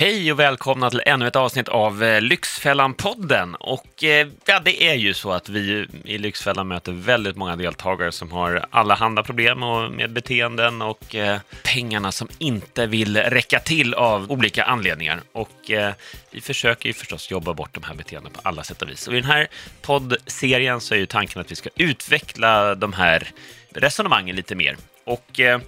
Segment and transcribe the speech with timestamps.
[0.00, 3.54] Hej och välkomna till ännu ett avsnitt av eh, Lyxfällan-podden.
[3.54, 8.12] Och eh, ja, det är ju så att vi i Lyxfällan möter väldigt många deltagare
[8.12, 13.94] som har allehanda problem och med beteenden och eh, pengarna som inte vill räcka till
[13.94, 15.20] av olika anledningar.
[15.32, 15.92] Och eh,
[16.30, 19.08] vi försöker ju förstås jobba bort de här beteendena på alla sätt och vis.
[19.08, 19.48] Och i den här
[19.82, 23.30] poddserien så är ju tanken att vi ska utveckla de här
[23.70, 24.76] resonemangen lite mer.
[25.04, 25.60] Och eh,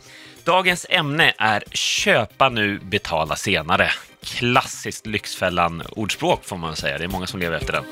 [0.45, 3.91] Dagens ämne är köpa nu, betala senare.
[4.23, 6.99] Klassiskt Lyxfällan-ordspråk får man säga.
[6.99, 7.85] Det är många som lever efter den.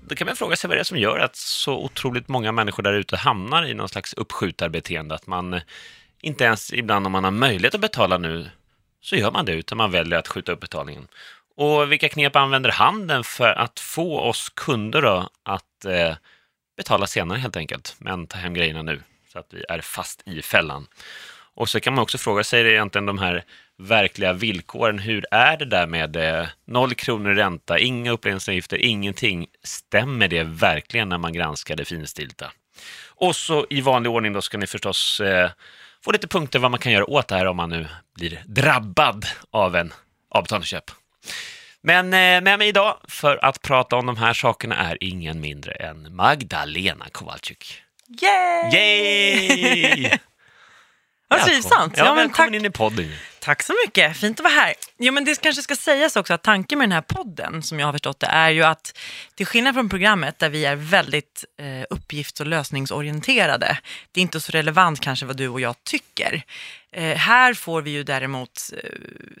[0.00, 2.82] Då kan man fråga sig vad det är som gör att så otroligt många människor
[2.82, 5.14] där ute hamnar i någon slags uppskjutarbeteende.
[5.14, 5.60] Att man
[6.20, 8.50] inte ens ibland om man har möjlighet att betala nu
[9.00, 11.08] så gör man det utan man väljer att skjuta upp betalningen.
[11.56, 16.16] Och vilka knep använder handeln för att få oss kunder då att eh,
[16.76, 20.42] betala senare helt enkelt, men ta hem grejerna nu så att vi är fast i
[20.42, 20.86] fällan.
[21.54, 23.44] Och så kan man också fråga sig egentligen de här
[23.78, 24.98] verkliga villkoren.
[24.98, 29.46] Hur är det där med eh, noll kronor ränta, inga upplevelsavgifter, ingenting?
[29.62, 32.52] Stämmer det verkligen när man granskar det finstilta?
[33.06, 35.50] Och så i vanlig ordning då ska ni förstås eh,
[36.04, 39.26] få lite punkter vad man kan göra åt det här om man nu blir drabbad
[39.50, 39.92] av en
[40.30, 40.90] avbetalningsköp.
[41.80, 45.72] Men eh, med mig idag för att prata om de här sakerna är ingen mindre
[45.72, 47.82] än Magdalena Kowalczyk.
[48.22, 48.72] Yay!
[48.72, 50.18] Yay!
[51.28, 51.96] Vad trivsamt.
[51.96, 53.12] Ja, Ja, men välkommen tack, in i podden
[53.48, 54.74] tack så mycket, fint att vara här.
[54.98, 57.86] Jo, men det kanske ska sägas också att tanken med den här podden, som jag
[57.86, 58.98] har förstått det, är ju att
[59.34, 63.78] till skillnad från programmet där vi är väldigt eh, uppgifts och lösningsorienterade,
[64.12, 66.42] det är inte så relevant kanske vad du och jag tycker.
[66.92, 68.90] Eh, här får vi ju däremot eh,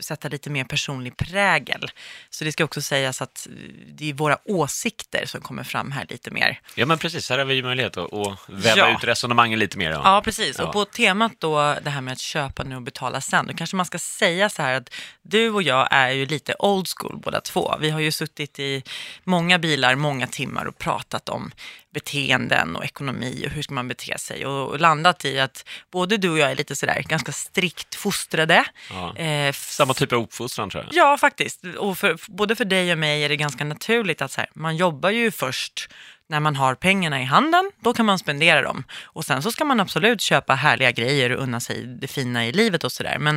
[0.00, 1.90] sätta lite mer personlig prägel.
[2.30, 3.52] Så det ska också sägas att eh,
[3.94, 6.60] det är våra åsikter som kommer fram här lite mer.
[6.74, 7.30] Ja, men precis.
[7.30, 8.96] Här har vi ju möjlighet att, att väva Ja.
[8.96, 9.92] ut resonemangen lite mer.
[9.92, 10.00] Då.
[10.04, 10.56] Ja, precis.
[10.58, 10.64] Ja.
[10.66, 13.76] Och på temat då, det här med att köpa nu och betala sen, då kanske
[13.76, 17.40] man ska säga så här att du och jag är ju lite old school båda
[17.40, 17.76] två.
[17.80, 18.82] Vi har ju suttit i
[19.24, 21.50] många bilar, många timmar och pratat om
[21.94, 26.16] beteenden och ekonomi och hur ska man bete sig och, och landat i att både
[26.16, 28.64] du och jag är lite sådär ganska strikt fostrade.
[28.90, 29.16] Ja.
[29.16, 30.92] Eh, Samma typ av uppfostran, tror jag.
[30.94, 31.64] Ja, faktiskt.
[31.78, 34.76] Och för, både för dig och mig är det ganska naturligt att så här, man
[34.76, 35.88] jobbar ju först
[36.28, 38.84] när man har pengarna i handen, då kan man spendera dem.
[39.04, 42.52] Och sen så ska man absolut köpa härliga grejer och unna sig det fina i
[42.52, 43.18] livet och sådär.
[43.18, 43.36] Men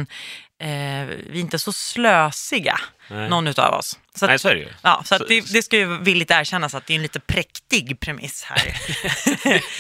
[0.60, 2.80] eh, vi är inte så slösiga,
[3.10, 3.30] Nej.
[3.30, 4.00] någon utav oss.
[4.16, 4.68] Så att, Nej, så är det ju.
[4.82, 7.20] Ja, så att Så- det, det ska ju villigt erkännas att det är en lite
[7.20, 8.74] präktig premiss här.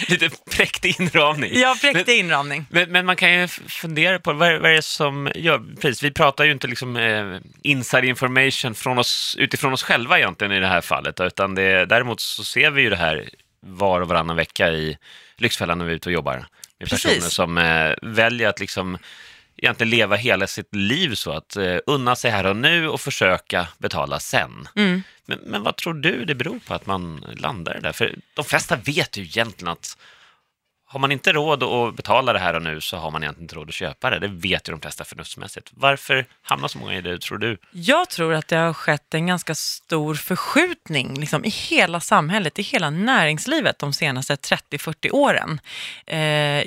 [0.09, 1.51] Lite präktig inramning.
[1.53, 2.65] ja, präktig inramning.
[2.69, 5.61] Men, men man kan ju fundera på vad, vad är det som gör...
[5.81, 10.51] Precis, vi pratar ju inte liksom eh, inside information från oss, utifrån oss själva egentligen
[10.53, 13.29] i det här fallet, utan det, däremot så ser vi ju det här
[13.65, 14.97] var och varannan vecka i
[15.37, 16.45] Lyxfällan när vi är ute och jobbar.
[16.79, 17.03] Med Precis.
[17.03, 18.97] personer som eh, väljer att liksom
[19.61, 23.67] egentligen leva hela sitt liv så att eh, unna sig här och nu och försöka
[23.77, 24.67] betala sen.
[24.75, 25.03] Mm.
[25.25, 27.91] Men, men vad tror du det beror på att man landar där?
[27.91, 29.97] För de flesta vet ju egentligen att
[30.91, 33.55] har man inte råd att betala det här och nu så har man egentligen inte
[33.55, 34.19] råd att köpa det.
[34.19, 35.69] Det vet ju de flesta förnuftsmässigt.
[35.71, 37.57] Varför hamnar så många i det, tror du?
[37.71, 42.61] Jag tror att det har skett en ganska stor förskjutning liksom, i hela samhället, i
[42.61, 45.61] hela näringslivet de senaste 30-40 åren.
[46.07, 46.19] Eh,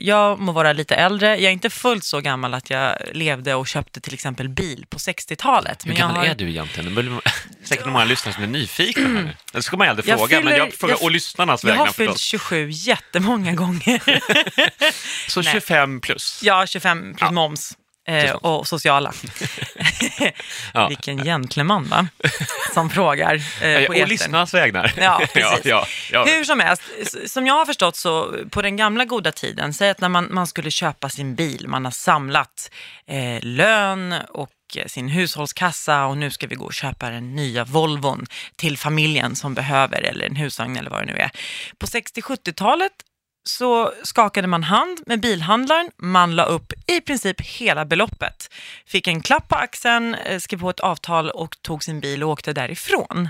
[0.05, 3.67] jag må vara lite äldre, jag är inte fullt så gammal att jag levde och
[3.67, 5.85] köpte till exempel bil på 60-talet.
[5.87, 6.95] Hur jag gammal har- är du egentligen?
[6.95, 7.21] Det blir
[7.65, 9.09] säkert många lyssnare som är nyfikna.
[9.09, 9.37] Här.
[9.53, 11.71] Det ska man ju aldrig Jag fråga, men fyller- jag frågar jag- å lyssnarnas Jag
[11.71, 12.21] har vägnar fyllt förstås.
[12.23, 14.14] 27 jättemånga gånger.
[15.29, 15.53] Så Nej.
[15.53, 16.41] 25 plus.
[16.43, 17.31] ja, 25 plus Ja.
[17.31, 17.73] moms.
[18.09, 19.13] Eh, och sociala.
[20.75, 20.89] Ja.
[20.89, 22.09] Vilken gentleman va?
[22.75, 24.09] Som frågar eh, på etern.
[24.09, 24.93] lyssnarnas vägnar.
[24.97, 25.65] Ja, precis.
[25.65, 26.25] ja, ja.
[26.25, 26.83] Hur som helst,
[27.27, 30.47] som jag har förstått så på den gamla goda tiden, säg att när man, man
[30.47, 32.71] skulle köpa sin bil, man har samlat
[33.09, 37.65] eh, lön och eh, sin hushållskassa och nu ska vi gå och köpa den nya
[37.65, 41.31] Volvon till familjen som behöver eller en husvagn eller vad det nu är.
[41.79, 42.93] På 60-70-talet
[43.45, 48.55] så skakade man hand med bilhandlaren, man la upp i princip hela beloppet,
[48.87, 52.31] fick en klapp på axeln, eh, skrev på ett avtal och tog sin bil och
[52.31, 53.29] åkte därifrån.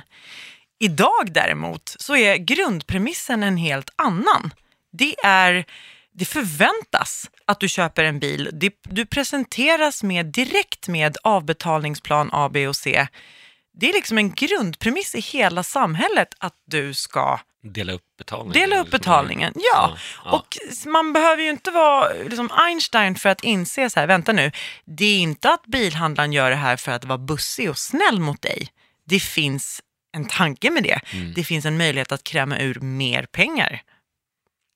[0.81, 4.55] Idag däremot så är grundpremissen en helt annan.
[4.93, 5.64] Det är
[6.12, 8.70] det förväntas att du köper en bil.
[8.82, 13.06] Du presenteras med direkt med avbetalningsplan A, B och C
[13.81, 18.52] Det är liksom en grundpremiss i hela samhället att du ska Dela upp betalningen.
[18.52, 18.99] dela upp liksom.
[18.99, 19.52] betalningen.
[19.55, 20.31] Ja, ja.
[20.32, 24.52] och man behöver ju inte vara liksom Einstein för att inse så här, vänta nu,
[24.84, 28.43] det är inte att bilhandlaren gör det här för att vara bussig och snäll mot
[28.43, 28.69] dig.
[29.06, 29.81] Det finns
[30.16, 31.00] en tanke med det.
[31.12, 31.32] Mm.
[31.34, 33.82] Det finns en möjlighet att kräma ur mer pengar.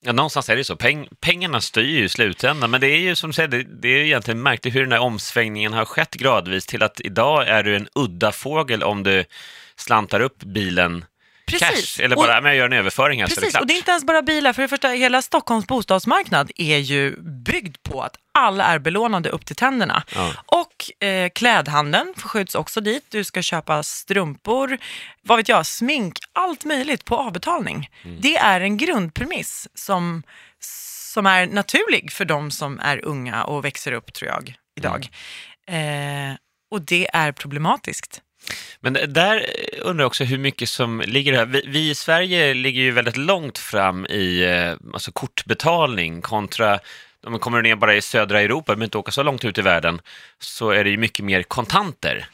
[0.04, 0.76] Ja, någonstans är det så.
[0.76, 3.88] Peng, pengarna styr ju i slutändan, men det är ju som du säger, det, det
[3.88, 7.76] är egentligen märkligt hur den här omsvängningen har skett gradvis till att idag är du
[7.76, 9.24] en udda fågel om du
[9.76, 11.04] slantar upp bilen
[11.50, 11.96] Precis.
[11.96, 13.60] cash, eller Och- bara, men jag gör en överföring här så är det Precis, klart.
[13.60, 14.52] och det är inte ens bara bilar.
[14.52, 19.46] För det första, hela Stockholms bostadsmarknad är ju byggd på att alla är belånade upp
[19.46, 20.02] till tänderna.
[20.14, 20.32] Ja.
[20.46, 23.04] Och eh, klädhandeln skjuts också dit.
[23.08, 24.78] Du ska köpa strumpor,
[25.22, 27.90] vad vet jag, smink, allt möjligt på avbetalning.
[28.04, 28.20] Mm.
[28.20, 30.22] Det är en grundpremiss som,
[31.12, 35.08] som är naturlig för de som är unga och växer upp, tror jag, idag.
[35.66, 36.30] Mm.
[36.30, 36.36] Eh,
[36.70, 38.20] och det är problematiskt.
[38.80, 39.46] Men där
[39.80, 41.46] undrar jag också hur mycket som ligger här.
[41.46, 46.80] Vi, vi i Sverige ligger ju väldigt långt fram i eh, alltså kortbetalning kontra
[47.26, 49.62] om man kommer ner bara i södra Europa, men inte åka så långt ut i
[49.62, 50.00] världen,
[50.38, 52.28] så är det ju mycket mer kontanter.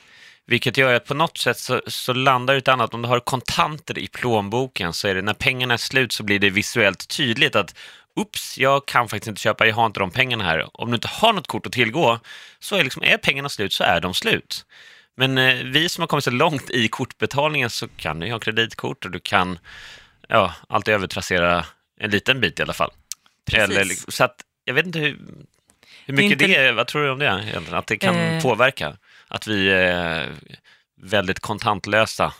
[0.46, 2.94] Vilket gör att på något sätt så, så landar det ett annat.
[2.94, 6.38] Om du har kontanter i plånboken så är det när pengarna är slut så blir
[6.38, 7.74] det visuellt tydligt att
[8.16, 10.80] Ups, jag kan faktiskt inte köpa, jag har inte de pengarna här.
[10.80, 12.20] Om du inte har något kort att tillgå
[12.58, 14.64] så är, liksom, är pengarna slut så är de slut.
[15.16, 18.38] Men eh, vi som har kommit så långt i kortbetalningen så kan du ju ha
[18.40, 19.58] kreditkort och du kan
[20.28, 21.66] ja, alltid övertrassera
[22.00, 22.90] en liten bit i alla fall.
[23.50, 23.76] Precis.
[23.76, 25.18] Eller, så att, jag vet inte hur,
[26.06, 27.74] hur mycket det inte- är, vad tror du om det egentligen?
[27.74, 28.42] Att det kan Eh.
[28.42, 28.96] påverka?
[29.28, 30.32] Att vi är
[31.02, 32.34] väldigt kontantlösa?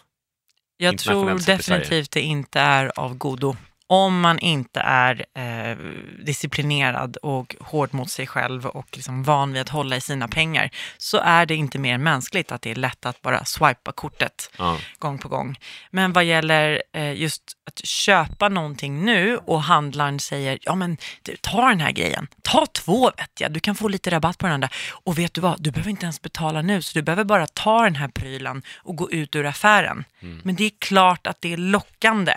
[0.76, 3.56] Jag tror definitivt det inte är av godo.
[3.86, 5.76] Om man inte är eh,
[6.24, 10.70] disciplinerad och hård mot sig själv och liksom van vid att hålla i sina pengar
[10.98, 14.78] så är det inte mer mänskligt att det är lätt att bara swipa kortet Ja.
[14.98, 15.58] gång på gång.
[15.90, 21.36] Men vad gäller eh, just att köpa någonting nu och handlaren säger ja men du,
[21.40, 24.60] ta den här grejen, ta två vet jag, du kan få lite rabatt på den
[24.60, 24.70] där.
[24.92, 27.82] Och vet du vad, du behöver inte ens betala nu så du behöver bara ta
[27.82, 30.04] den här prylen och gå ut ur affären.
[30.44, 32.34] Men det är klart att det är lockande.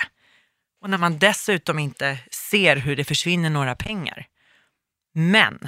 [0.82, 4.26] Och när man dessutom inte ser hur det försvinner några pengar.
[5.14, 5.68] Men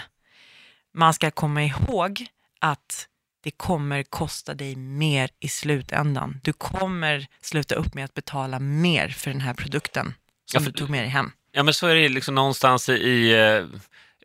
[0.93, 2.25] man ska komma ihåg
[2.59, 3.07] att
[3.43, 6.39] det kommer kosta dig mer i slutändan.
[6.43, 10.13] Du kommer sluta upp med att betala mer för den här produkten som
[10.53, 11.31] Ja, för- du tog med dig hem.
[11.51, 13.65] Ja, men så är det liksom någonstans i, eh,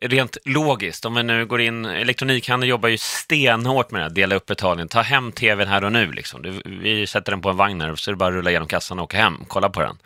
[0.07, 1.05] rent logiskt.
[1.05, 4.87] Om vi nu går in, elektronikhandeln jobbar ju stenhårt med det här, dela upp betalningen,
[4.87, 6.11] ta hem tvn här och nu.
[6.11, 6.41] Liksom.
[6.41, 8.67] Du, vi sätter den på en vagn här, så är det bara att rulla igenom
[8.67, 9.97] kassan och åka hem, kolla på den.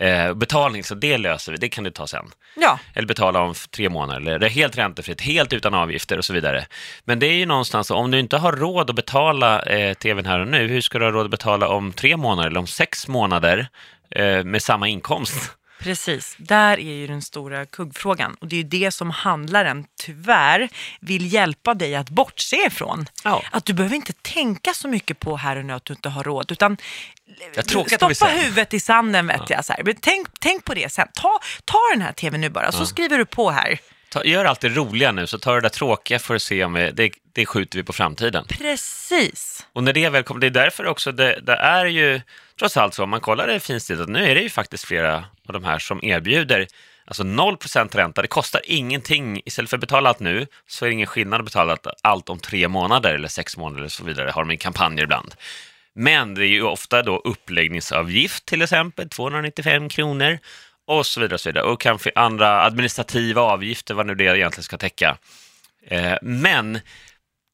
[0.00, 2.30] Eh, betalning, så det löser vi, det kan du ta sen.
[2.56, 6.24] Ja, Eller betala om tre månader, eller det är helt räntefritt, helt utan avgifter och
[6.24, 6.66] så vidare.
[7.04, 10.40] Men det är ju någonstans, om du inte har råd att betala eh, tvn här
[10.40, 13.08] och nu, hur ska du ha råd att betala om tre månader eller om sex
[13.08, 13.68] månader
[14.10, 15.52] eh, med samma inkomst?
[15.82, 16.36] Precis.
[16.38, 18.36] Där är ju den stora kuggfrågan.
[18.40, 20.68] Och det är ju det som handlaren tyvärr
[21.00, 23.06] vill hjälpa dig att bortse ifrån.
[23.24, 23.42] Ja.
[23.50, 26.24] Att du behöver inte tänka så mycket på här och nu att du inte har
[26.24, 26.76] råd, utan
[27.54, 29.64] Ja, stoppa huvudet i sanden vet jag.
[29.64, 29.82] Så här.
[29.82, 31.08] Men tänk, tänk på det sen.
[31.14, 33.78] Ta, ta den här tvn nu bara, så skriver du på här.
[34.08, 36.72] Ta, gör allt det roliga nu, så tar det där tråkiga för att se om
[36.72, 38.44] vi, det, det skjuter vi på framtiden.
[38.48, 39.66] Precis.
[39.72, 42.20] Och när det väl kommer, det är därför också, det, det är ju
[42.58, 45.52] trots allt så, om man kollar det finstilt, nu är det ju faktiskt flera och
[45.52, 46.66] de här som erbjuder
[47.04, 50.92] alltså 0% ränta, det kostar ingenting, istället för att betala allt nu, så är det
[50.92, 54.44] ingen skillnad att betala allt- om tre månader eller sex månader och så vidare, har
[54.44, 55.34] de i kampanjer ibland.
[55.94, 60.38] Men det är ju ofta då uppläggningsavgift till exempel, 295 kronor
[60.86, 61.34] och så vidare.
[61.34, 61.64] Och, så vidare.
[61.64, 65.18] och kanske andra administrativa avgifter, vad nu det egentligen ska täcka.
[65.86, 66.80] Eh, men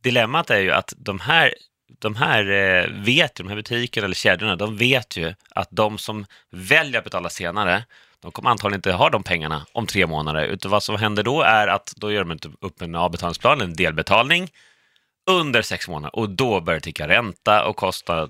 [0.03, 1.55] dilemmat är ju att de här,
[1.99, 5.99] de här eh, vet ju, de här butikerna eller kedjorna, de vet ju att de
[5.99, 7.85] som väljer att betala senare,
[8.21, 11.43] de kommer antagligen inte ha de pengarna om tre månader, utan vad som händer då
[11.43, 14.51] är att då gör de upp en avbetalningsplan, en delbetalning,
[15.31, 18.29] under sex månader och då börjar det ticka ränta och kosta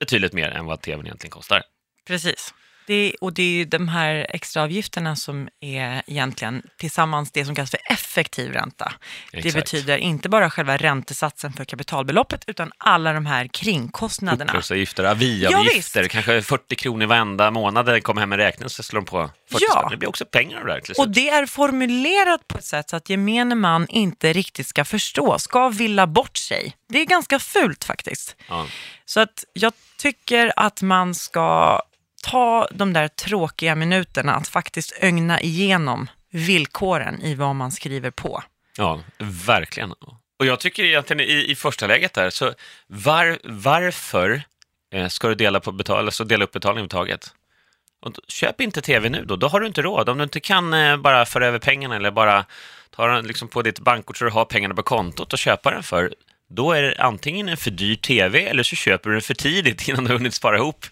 [0.00, 1.62] betydligt mer än vad tvn egentligen kostar.
[2.06, 2.54] Precis.
[2.90, 7.70] Det, och det är ju de här extraavgifterna som är egentligen tillsammans det som kallas
[7.70, 8.92] för effektiv ränta.
[9.32, 9.54] Det Exakt.
[9.54, 14.52] betyder inte bara själva räntesatsen för kapitalbeloppet utan alla de här kringkostnaderna.
[14.52, 16.12] Uppgiftsavgifter, Ja, aviavgifter, visst.
[16.12, 19.30] kanske 40 kronor varenda månad när det kommer hem en räkning så slår de på
[19.50, 19.76] 40 Ja.
[19.78, 19.90] spänn.
[19.90, 22.96] Det blir också pengar av det här Och det är formulerat på ett sätt så
[22.96, 26.76] att gemene man inte riktigt ska förstå, ska villa bort sig.
[26.88, 28.36] Det är ganska fult faktiskt.
[28.48, 28.66] Ja.
[29.04, 31.80] Så att jag tycker att man ska
[32.22, 38.42] ta de där tråkiga minuterna att faktiskt ögna igenom villkoren i vad man skriver på.
[38.76, 39.00] Ja,
[39.46, 39.92] verkligen.
[40.38, 42.54] Och jag tycker egentligen i, i första läget där, så
[42.86, 44.42] var, varför
[44.92, 47.34] eh, ska du dela, på betal alltså dela upp betalningen överhuvudtaget.
[48.02, 50.08] Och köp inte tv nu då, då har du inte råd.
[50.08, 52.44] Om du inte kan eh, bara föra över pengarna eller bara
[52.90, 55.82] ta den liksom på ditt bankkort så du har pengarna på kontot och köpa den
[55.82, 56.14] för,
[56.48, 59.88] då är det antingen en för dyr tv eller så köper du den för tidigt
[59.88, 60.86] innan du har hunnit spara ihop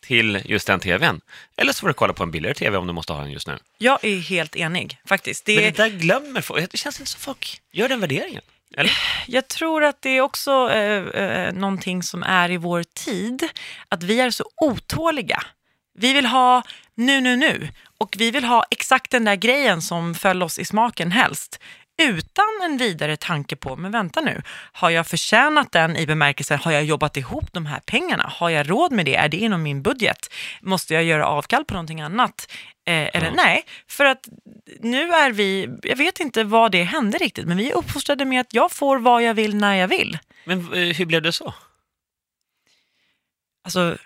[0.00, 1.20] till just den tvn.
[1.56, 3.46] Eller så får du kolla på en billigare tv om du måste ha den just
[3.46, 3.58] nu.
[3.78, 5.44] Jag är helt enig faktiskt.
[5.44, 6.70] Det Men det där glömmer folk.
[6.70, 8.42] Det känns inte som folk gör den värderingen.
[8.76, 8.92] Eller?
[9.26, 13.48] jag tror att det är också eh, eh, någonting som är i vår tid,
[13.88, 15.42] att vi är så otåliga.
[15.98, 16.62] Vi vill ha
[16.94, 17.68] nu, nu, nu.
[17.98, 21.60] Och vi vill ha exakt den där grejen som föll oss i smaken helst.
[22.00, 24.42] Utan en vidare tanke på, men vänta nu,
[24.72, 28.32] har jag förtjänat den i bemärkelsen, har jag jobbat ihop de här pengarna?
[28.36, 29.16] Har jag råd med det?
[29.16, 30.32] Är det inom min budget?
[30.60, 32.52] Måste jag göra avkall på någonting annat?
[32.86, 33.32] Eh, eller Ja.
[33.36, 34.28] nej, för att
[34.80, 38.40] nu är vi, jag vet inte vad det hände riktigt, men vi är uppfostrade med
[38.40, 40.18] att jag får vad jag vill när jag vill.
[40.44, 41.54] Men eh, hur blev det så?
[43.64, 43.96] Alltså,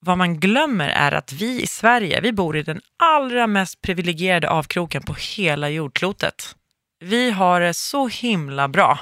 [0.00, 4.50] vad man glömmer är att vi i Sverige, vi bor i den allra mest privilegierade
[4.50, 6.56] avkroken på hela jordklotet.
[7.02, 8.98] Vi har det så himla bra.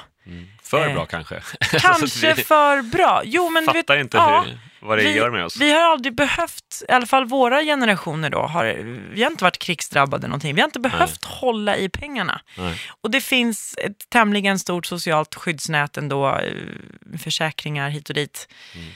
[0.71, 1.35] För Eh, bra kanske?
[1.59, 3.21] Kanske Så att vi för bra.
[3.25, 5.57] Jo, men du vet, fattar inte ja, hur, vad det vi, gör med oss.
[5.57, 8.65] Vi har aldrig behövt, i alla fall våra generationer då, har,
[9.13, 10.55] vi har inte varit krigsdrabbade någonting.
[10.55, 12.41] Vi har inte behövt hålla i pengarna.
[12.57, 12.81] Nej.
[13.01, 18.47] Och det finns ett tämligen stort socialt skyddsnät ändå, eh, försäkringar hit och dit.
[18.75, 18.87] Mm.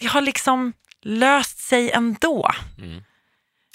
[0.00, 2.50] Det har liksom löst sig ändå.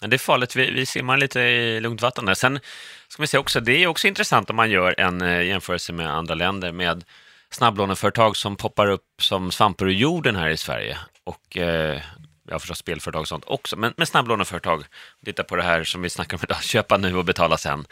[0.01, 2.33] Men det är farligt, vi, vi simmar lite i lugnt vatten där.
[2.33, 2.59] Sen
[3.07, 6.13] ska vi se också, det är också intressant om man gör en eh, jämförelse med
[6.13, 7.03] andra länder med
[7.49, 10.97] snabblåneföretag som poppar upp som svampar ur jorden här i Sverige.
[11.23, 12.01] Och eh,
[12.47, 14.83] ja, har förstås spelföretag och sånt också, men med snabblåneföretag,
[15.25, 17.85] titta på det här som vi snackar om idag, köpa nu och betala sen.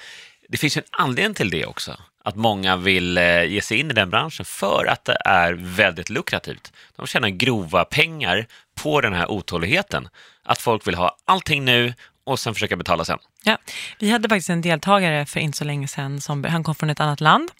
[0.47, 3.91] Det finns ju en anledning till det också, att många vill eh, ge sig in
[3.91, 6.73] i den branschen för att det är väldigt lukrativt.
[6.95, 10.09] De tjänar grova pengar på den här otåligheten.
[10.43, 13.19] Att folk vill ha allting nu och sen försöka betala sen.
[13.43, 13.57] Ja,
[13.99, 16.99] vi hade faktiskt en deltagare för inte så länge sedan, som, han kom från ett
[16.99, 17.51] annat land.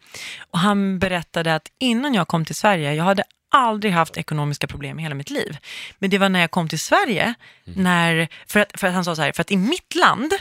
[0.52, 5.00] Och han berättade att innan jag kom till Sverige, jag hade aldrig haft ekonomiska problem
[5.00, 5.58] i hela mitt liv.
[6.00, 9.16] Men det var när jag kom till Sverige, när, för, att, för att han sa
[9.16, 10.34] så här, för att i mitt land,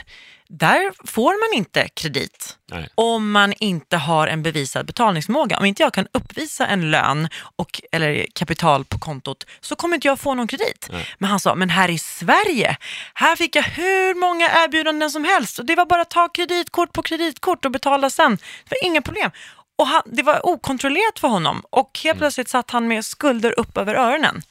[0.51, 2.89] där får man inte kredit Nej.
[2.95, 5.57] om man inte har en bevisad betalningsförmåga.
[5.57, 10.07] Om inte jag kan uppvisa en lön och, eller kapital på kontot så kommer inte
[10.07, 10.89] jag få någon kredit.
[11.17, 12.77] Men han sa, men här i Sverige,
[13.13, 16.93] här fick jag hur många erbjudanden som helst och det var bara att ta kreditkort
[16.93, 18.37] på kreditkort och betala sen.
[18.69, 19.31] Det var inga problem.
[19.79, 23.77] Och han, det var okontrollerat för honom och helt plötsligt satt han med skulder upp
[23.77, 24.41] över öronen.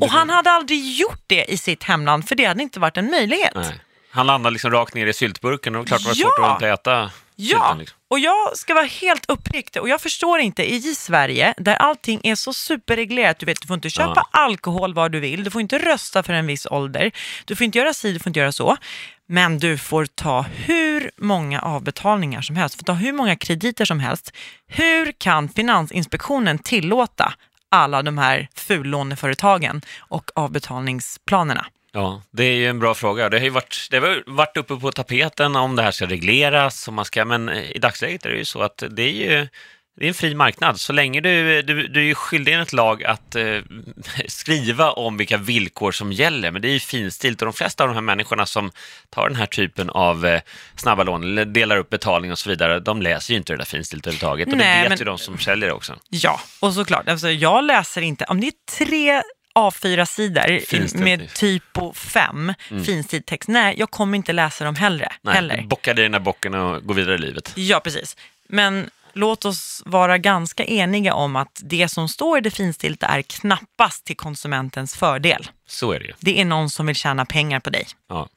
[0.00, 3.10] Och han hade aldrig gjort det i sitt hemland för det hade inte varit en
[3.10, 3.52] möjlighet.
[3.54, 3.80] Nej.
[4.10, 6.36] Han landade liksom rakt ner i syltburken och det var klart det var Ja!
[6.38, 7.78] svårt att inte äta Ja, sylten.
[7.78, 7.98] Liksom.
[8.10, 12.34] och jag ska vara helt uppriktig och jag förstår inte i Sverige där allting är
[12.34, 13.38] så superreglerat.
[13.38, 14.38] Du vet, du får inte köpa Ja.
[14.40, 17.10] alkohol var du vill, du får inte rösta för en viss ålder,
[17.44, 18.76] du får inte göra si, du får inte göra så.
[19.26, 23.84] Men du får ta hur många avbetalningar som helst, du får ta hur många krediter
[23.84, 24.32] som helst.
[24.66, 27.34] Hur kan Finansinspektionen tillåta
[27.68, 31.66] alla de här fullåneföretagen och avbetalningsplanerna?
[31.92, 33.28] Ja, det är ju en bra fråga.
[33.28, 36.88] Det har ju varit, det har varit uppe på tapeten om det här ska regleras,
[36.88, 39.48] man ska, men eh, i dagsläget är det ju så att det är ju
[39.96, 40.80] det är en fri marknad.
[40.80, 43.58] Så länge du, du, du är skyldig enligt lag att eh,
[44.28, 47.88] skriva om vilka villkor som gäller, men det är ju finstilt och de flesta av
[47.88, 48.70] de här människorna som
[49.10, 50.40] tar den här typen av eh,
[50.76, 53.64] snabba lån eller delar upp betalning och så vidare, de läser ju inte det där
[53.64, 55.96] finstilt överhuvudtaget och Nej, det vet men- ju de som säljer det också.
[56.08, 59.22] Ja, och såklart, alltså, jag läser inte, om det är tre
[59.54, 61.04] A4-sidor Finstilt.
[61.04, 65.62] med typo 5 finstilt text, nej, jag kommer inte läsa dem hellre, Nej, heller.
[65.62, 67.52] bocka dig i den där bocken och gå vidare i livet.
[67.56, 68.16] Ja, precis.
[68.48, 73.22] Men låt oss vara ganska eniga om att det som står i det finstilta är
[73.22, 75.48] knappast till konsumentens fördel.
[75.66, 76.12] Så är det ju.
[76.20, 77.86] Det är någon som vill tjäna pengar på dig.
[78.08, 78.28] Ja.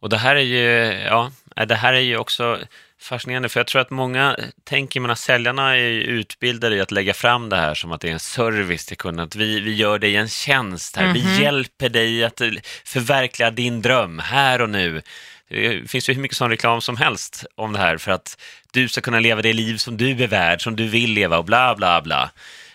[0.00, 0.64] Och det här är ju,
[1.02, 1.32] ja,
[1.66, 2.58] det här är ju också
[3.00, 7.14] fascinerande, för jag tror att många tänker, men säljarna är ju utbildade i att lägga
[7.14, 9.98] fram det här som att det är en service till kunden, att vi, vi gör
[9.98, 12.40] dig en tjänst här, vi hjälper dig att
[12.84, 15.02] förverkliga din dröm här och nu.
[15.50, 18.36] Det finns ju hur mycket sån reklam som helst om det här för att
[18.72, 21.44] du ska kunna leva det liv som du är värd, som du vill leva och
[21.44, 22.30] bla bla bla.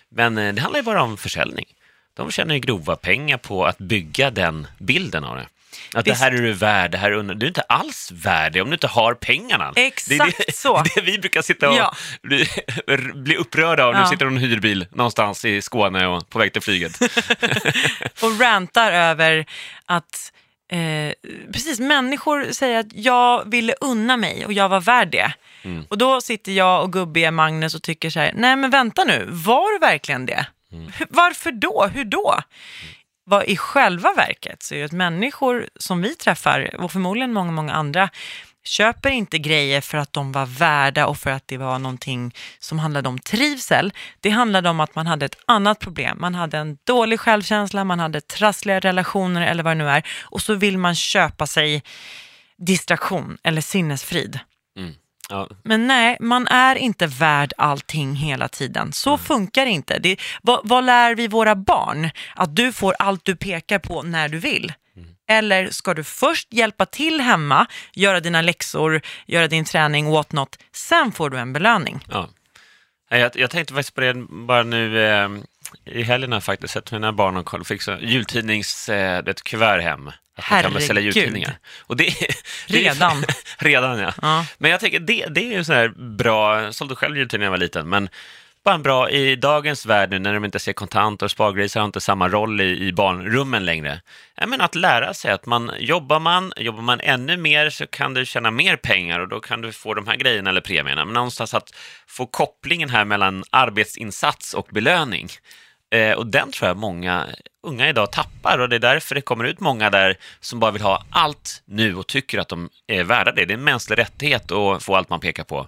[0.10, 1.66] Men eh, det handlar ju bara om försäljning.
[2.14, 5.48] De tjänar ju grova pengar på att bygga den bilden av det.
[5.94, 6.20] Att Visst.
[6.20, 7.24] det här är du värd, det här är.
[7.34, 9.74] Du är inte alls värd det om du inte har pengarna.
[9.76, 10.84] Exakt det det, så.
[10.96, 11.96] Det vi brukar sitta och Ja.
[12.24, 12.48] bli,
[13.16, 13.94] bli upprörda av.
[13.94, 14.08] Nu Ja.
[14.10, 17.00] sitter hon i en hyrbil någonstans i Skåne och på väg till flyget.
[18.22, 19.46] och rantar över
[19.86, 20.32] att
[20.72, 21.14] eh,
[21.54, 25.34] precis, människor säger att jag ville unna mig och jag var värd det.
[25.64, 25.86] Mm.
[25.90, 29.28] Och då sitter jag och gubbiga Magnus och tycker så här, nej men vänta nu,
[29.30, 30.48] var du verkligen det?
[30.72, 30.92] Mm.
[31.10, 31.90] Varför då?
[31.94, 32.40] Hur då?
[33.26, 37.52] vad i själva verket så är det att människor som vi träffar, och förmodligen många,
[37.52, 38.10] många andra,
[38.68, 42.80] köper inte grejer för att de var värda och för att det var någonting som
[42.80, 43.94] handlade om trivsel.
[44.20, 46.18] Det handlade om att man hade ett annat problem.
[46.22, 50.08] Man hade en dålig självkänsla, man hade trassliga relationer eller vad det nu är.
[50.22, 51.84] Och så vill man köpa sig
[52.58, 54.40] distraktion eller sinnesfrid.
[54.78, 54.94] Mm.
[55.30, 55.50] Ja.
[55.64, 58.94] Men nej, man är inte värd allting hela tiden.
[58.94, 60.00] Så funkar det inte.
[60.00, 62.10] Det, vad, vad lär vi våra barn?
[62.36, 64.74] Att du får allt du pekar på när du vill.
[65.28, 70.58] Eller ska du först hjälpa till hemma, göra dina läxor, göra din träning, what not.
[70.72, 72.06] Sen får du en belöning.
[72.10, 72.30] Ja.
[73.10, 75.30] Jag, jag tänkte faktiskt på det bara nu eh,
[75.86, 80.12] i helgen har jag faktiskt sett mina barn och koll fick så jultidnings, eh, hem.
[80.36, 81.16] Att man kan beställa Herregud.
[81.16, 81.58] jultidningar.
[81.80, 82.04] Och det,
[82.68, 83.24] det är- Redan.
[83.58, 84.14] redan ja.
[84.22, 84.46] Ja.
[84.58, 85.88] Men jag tänker, det, det är ju så här
[86.18, 88.10] bra, jag sålde själv jultidningar när jag var liten, men
[88.66, 91.86] bara en bra i dagens värld nu när de inte ser kontanter och spargrisar har
[91.86, 94.02] inte samma roll i, i barnrummen längre.
[94.36, 98.14] Ja, men att lära sig att man jobbar man, jobbar man ännu mer så kan
[98.14, 101.06] du tjäna mer pengar och då kan du få de här grejerna eller premierna.
[101.06, 101.76] Men någonstans att
[102.08, 105.28] få kopplingen här mellan arbetsinsats och belöning.
[105.96, 107.28] Eh, och den tror jag många
[107.64, 110.82] unga idag tappar och det är därför det kommer ut många där som bara vill
[110.82, 113.46] ha allt nu och tycker att de är värda det.
[113.46, 115.68] Det är en mänsklig rättighet att få allt man pekar på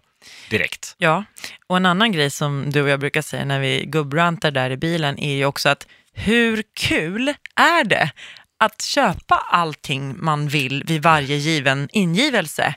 [0.49, 0.95] direkt.
[0.97, 1.23] Ja,
[1.67, 4.77] och en annan grej som du och jag brukar säga när vi gubbrantar där i
[4.77, 8.11] bilen är ju också att hur kul är det
[8.59, 12.75] att köpa allting man vill vid varje given ingivelse?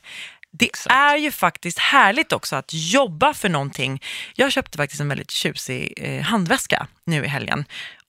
[0.52, 0.95] Det Exakt.
[0.95, 4.02] är ju faktiskt härligt också att jobba för någonting.
[4.35, 7.64] Jag köpte faktiskt en väldigt tjusig eh, handväska nu i helgen.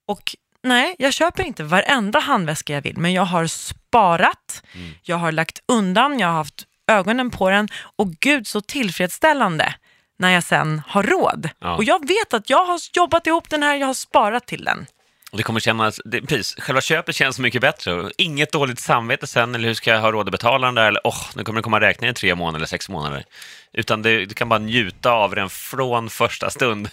[0.08, 4.64] Och nej, jag köper inte varenda handväska jag vill, men jag har sparat,
[5.02, 9.76] jag har lagt undan, jag har haft ögonen på den och gud så tillfredsställande
[10.20, 11.50] när jag sen har råd.
[11.60, 11.76] Ja.
[11.76, 14.86] Och jag vet att jag har jobbat ihop den här, jag har sparat till den.
[15.34, 18.12] Det kommer kännas, det, precis, själva köpet känns mycket bättre.
[18.18, 21.08] Inget dåligt samvete sen, eller hur ska jag ha råd att betala den där, eller
[21.08, 23.26] åh, nu kommer det komma räkningar i tre månader eller sex månader.
[23.74, 26.90] Utan det, du kan bara njuta av den från första stund.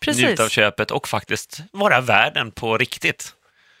[0.00, 0.24] Precis.
[0.24, 3.34] Njuta av köpet och faktiskt vara värden på riktigt.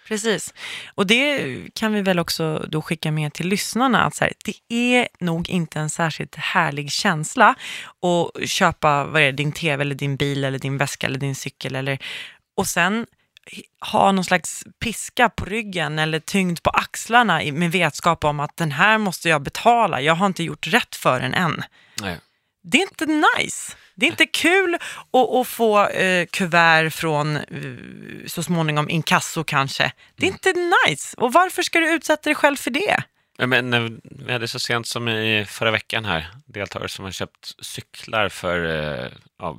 [0.08, 0.54] Precis.
[0.94, 4.74] Och det kan vi väl också då skicka med till lyssnarna att så här, det
[4.96, 7.54] är nog inte en särskilt härlig känsla
[8.02, 11.34] att köpa vad är det, din tv eller din bil eller din väska eller din
[11.34, 11.98] cykel eller
[12.56, 13.06] och sen
[13.80, 18.72] ha någon slags piska på ryggen eller tyngd på axlarna med vetskap om att den
[18.72, 21.62] här måste jag betala, jag har inte gjort rätt för den än.
[22.00, 22.18] Nej.
[22.62, 23.76] Det är inte nice.
[23.94, 27.42] Det är inte kul att, att få eh, kuvert från eh,
[28.26, 29.92] så småningom inkasso kanske.
[30.16, 30.52] Det är inte
[30.88, 31.16] nice.
[31.16, 33.02] Och varför ska du utsätta dig själv för det?
[33.38, 37.64] Men, eh, vi hade så sent som i förra veckan här deltagare som har köpt
[37.64, 39.58] cyklar för eh, ja,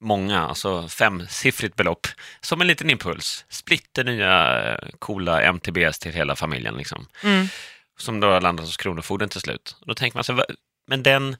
[0.00, 2.06] många, alltså femsiffrigt belopp,
[2.40, 3.44] som en liten impuls.
[3.48, 7.06] Splitter nya eh, coola MTBs till hela familjen, liksom.
[7.24, 7.48] Mm.
[7.98, 9.76] som då landat hos Kronofogden till slut.
[9.86, 10.36] Då tänker man sig,
[10.86, 11.36] men den...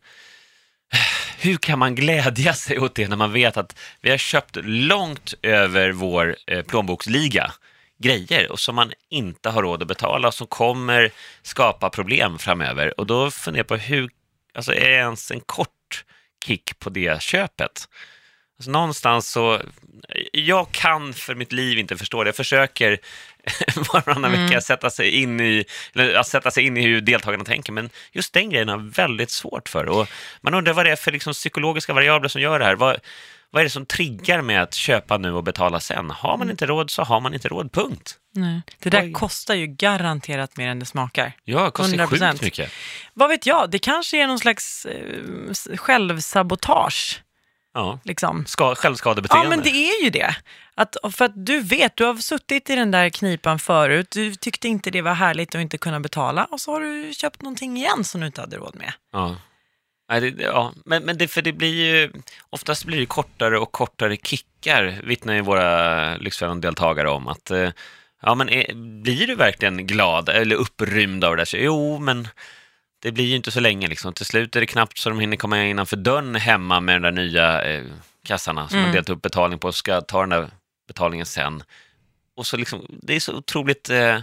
[1.39, 5.35] Hur kan man glädja sig åt det när man vet att vi har köpt långt
[5.43, 7.53] över vår eh, plånboksliga
[7.99, 11.11] grejer och som man inte har råd att betala och som kommer
[11.43, 13.01] skapa problem framöver.
[13.01, 14.11] Och då funderar jag på hur,
[14.55, 16.05] alltså är det ens en kort
[16.47, 17.89] kick på det köpet?
[18.61, 19.61] Alltså någonstans så,
[20.33, 22.29] jag kan för mitt liv inte förstå det.
[22.29, 22.99] Jag försöker
[23.93, 27.91] varannan vecka sätta sig in i, eller, sätta sig in i hur deltagarna tänker, men
[28.13, 29.89] just den grejen har jag väldigt svårt för.
[29.89, 30.09] Och
[30.41, 32.75] man undrar vad det är för liksom, psykologiska variabler som gör det här.
[32.75, 32.97] Vad,
[33.51, 36.11] vad är det som triggar med att köpa nu och betala sen?
[36.11, 38.17] Har man inte råd så har man inte råd, punkt.
[38.35, 38.63] Nej.
[38.79, 39.13] Det där Oj.
[39.13, 41.33] kostar ju garanterat mer än det smakar.
[41.45, 42.31] Ja, det kostar 100%.
[42.31, 42.73] sjukt mycket.
[43.15, 47.23] Vad vet jag, det kanske är någon slags eh, självsabotage.
[47.75, 47.99] Ja.
[48.05, 48.47] Liksom.
[48.47, 49.45] Ska, självskadebeteende.
[49.45, 50.37] Ja, men det är ju det.
[50.75, 54.69] Att, för att du vet, du har suttit i den där knipan förut, du tyckte
[54.69, 58.05] inte det var härligt att inte kunna betala och så har du köpt någonting igen
[58.05, 58.93] som du inte hade råd med.
[59.13, 59.37] Ja.
[60.39, 60.73] Ja.
[60.85, 62.13] Men, men det, för det blir ju,
[62.51, 67.29] oftast blir det kortare och kortare kickar, vittnar ju våra Lyxfällan-deltagare om.
[67.29, 67.71] Att, eh,
[68.23, 71.45] ja, men är, blir du verkligen glad eller upprymd av det där?
[71.45, 72.29] Så, jo, men
[73.01, 73.89] det blir ju inte så länge.
[73.89, 74.13] Liksom.
[74.15, 77.13] Till slut är det knappt så de hinner komma innanför dörren hemma med de där
[77.23, 77.85] nya eh,
[78.25, 78.87] kassarna som Mm.
[78.89, 80.51] har delat upp betalning på och ska ta den där
[80.89, 81.63] betalningen sen.
[82.37, 83.91] Och så liksom, det är så otroligt...
[83.91, 84.19] Eh,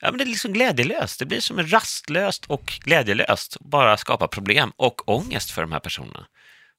[0.00, 1.18] Ja, men det är liksom glädjelöst.
[1.18, 3.56] Det blir som rastlöst och glädjelöst.
[3.60, 6.26] Bara skapa problem och ångest för de här personerna.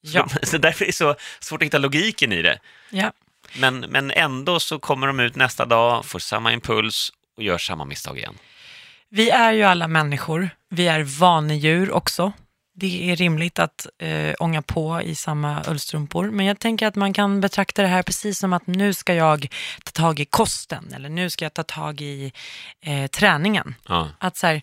[0.00, 0.28] Ja.
[0.28, 2.58] Så, så därför är det så svårt att hitta logiken i det.
[2.90, 3.12] Ja.
[3.58, 7.84] Men, men ändå så kommer de ut nästa dag, får samma impuls och gör samma
[7.84, 8.34] misstag igen.
[9.10, 12.32] Vi är ju alla människor, vi är vanedjur också.
[12.74, 16.30] det är rimligt att eh, ånga på i samma ullstrumpor.
[16.30, 19.46] Men jag tänker att man kan betrakta det här precis som att nu ska jag
[19.84, 22.32] ta tag i kosten eller nu ska jag ta tag i
[22.80, 23.74] eh, träningen.
[23.88, 24.08] Ja.
[24.18, 24.62] Att så här,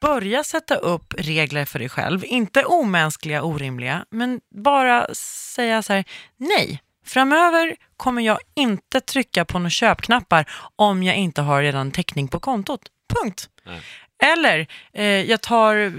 [0.00, 2.24] börja sätta upp regler för dig själv.
[2.24, 5.14] Inte omänskliga, orimliga, men bara
[5.54, 6.04] säga så här,
[6.36, 6.82] nej.
[7.04, 12.40] Framöver kommer jag inte trycka på några köpknappar om jag inte har redan täckning på
[12.40, 12.80] kontot.
[13.14, 13.48] Punkt.
[13.64, 13.80] Nej.
[14.22, 15.92] Eller eh, jag tar eh,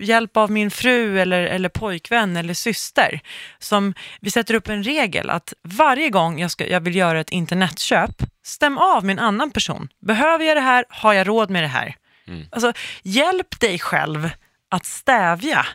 [0.00, 3.20] hjälp av min fru eller, eller pojkvän eller syster.
[3.58, 7.30] Som vi sätter upp en regel att varje gång jag, ska, jag vill göra ett
[7.30, 9.88] internetköp, stäm av med en annan person.
[10.00, 10.84] Behöver jag det här?
[10.88, 11.94] Har jag råd med det här?
[12.28, 12.46] Mm.
[12.50, 14.30] Alltså, hjälp dig själv
[14.70, 15.66] att stävja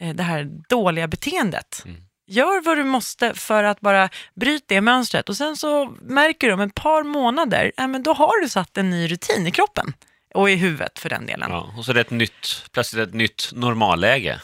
[0.00, 1.82] eh, det här dåliga beteendet.
[1.84, 2.05] Mm.
[2.28, 6.52] Gör vad du måste för att bara bryta det mönstret och sen så märker du
[6.52, 9.94] om ett par månader, äh, men då har du satt en ny rutin i kroppen
[10.34, 11.50] och i huvudet för den delen.
[11.50, 11.72] Ja.
[11.78, 14.40] Och så är det ett nytt, plötsligt ett nytt normalläge.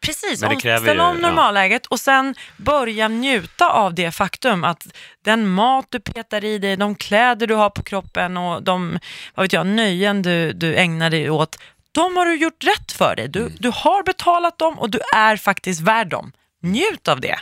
[0.00, 4.86] Precis, om- kräver ställ ju- om normalläget och sen börja njuta av det faktum att
[5.24, 8.98] den mat du petar i dig, de kläder du har på kroppen och de
[9.34, 11.58] vad vet jag, nöjen du, du ägnar dig åt,
[11.92, 13.24] de har du gjort rätt för dig.
[13.24, 13.32] Mm.
[13.32, 16.32] Du, du har betalat dem och du är faktiskt värd dem.
[16.60, 17.38] Njut av det,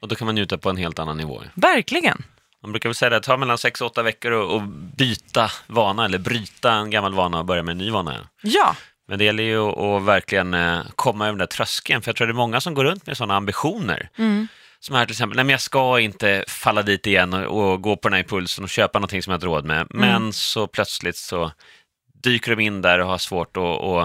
[0.00, 1.42] Och då kan man njuta på en helt annan nivå.
[1.54, 2.22] verkligen.
[2.62, 6.04] Man brukar väl säga det, tar mellan 6 och 8 veckor att att byta vana
[6.04, 8.28] eller bryta en gammal vana och börja med en ny vana.
[8.42, 8.76] Ja,
[9.08, 12.16] Men det gäller ju att, att verkligen eh, komma över den där tröskeln, för jag
[12.16, 14.08] tror det är många som går runt med sådana ambitioner.
[14.80, 17.96] Som här till exempel, nej men jag ska inte falla dit igen och, och gå
[17.96, 19.86] på den här impulsen och köpa någonting som jag har råd med.
[19.90, 21.52] Men så plötsligt så
[22.22, 24.00] dyker de in där och har svårt att, och,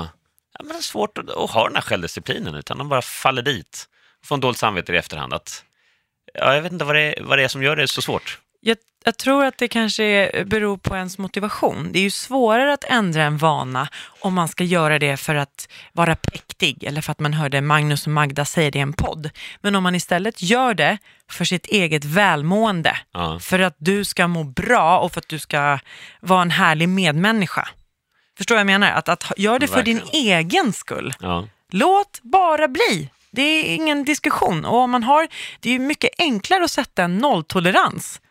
[0.54, 3.42] ja, men det är svårt att, att ha den här självdisciplinen, utan de bara faller
[3.42, 3.90] dit.
[4.26, 5.34] Får en dåligt samvete i efterhand.
[5.34, 5.64] Att,
[6.34, 8.40] ja, jag vet inte vad det, är, vad det är som gör det så svårt.
[8.62, 11.90] jag, jag tror att det kanske beror på ens motivation.
[11.92, 13.90] Det är ju svårare att ändra en vana
[14.22, 18.06] om man ska göra det för att vara präktig eller för att man hörde Magnus
[18.08, 19.30] och Magda säga det i en podd.
[19.62, 20.98] Men om man istället gör det
[21.30, 23.40] för sitt eget välmående, Ja.
[23.40, 25.80] för att du ska må bra och för att du ska
[26.20, 27.68] vara en härlig medmänniska.
[28.38, 28.92] Förstår vad jag menar?
[28.92, 31.14] Att, att gör det för din egen skull.
[31.20, 31.48] Ja.
[31.72, 33.10] Låt bara bli.
[33.34, 34.66] Det är ingen diskussion.
[34.66, 35.28] Och om man har,
[35.60, 38.22] det är ju mycket enklare att sätta en nolltolerans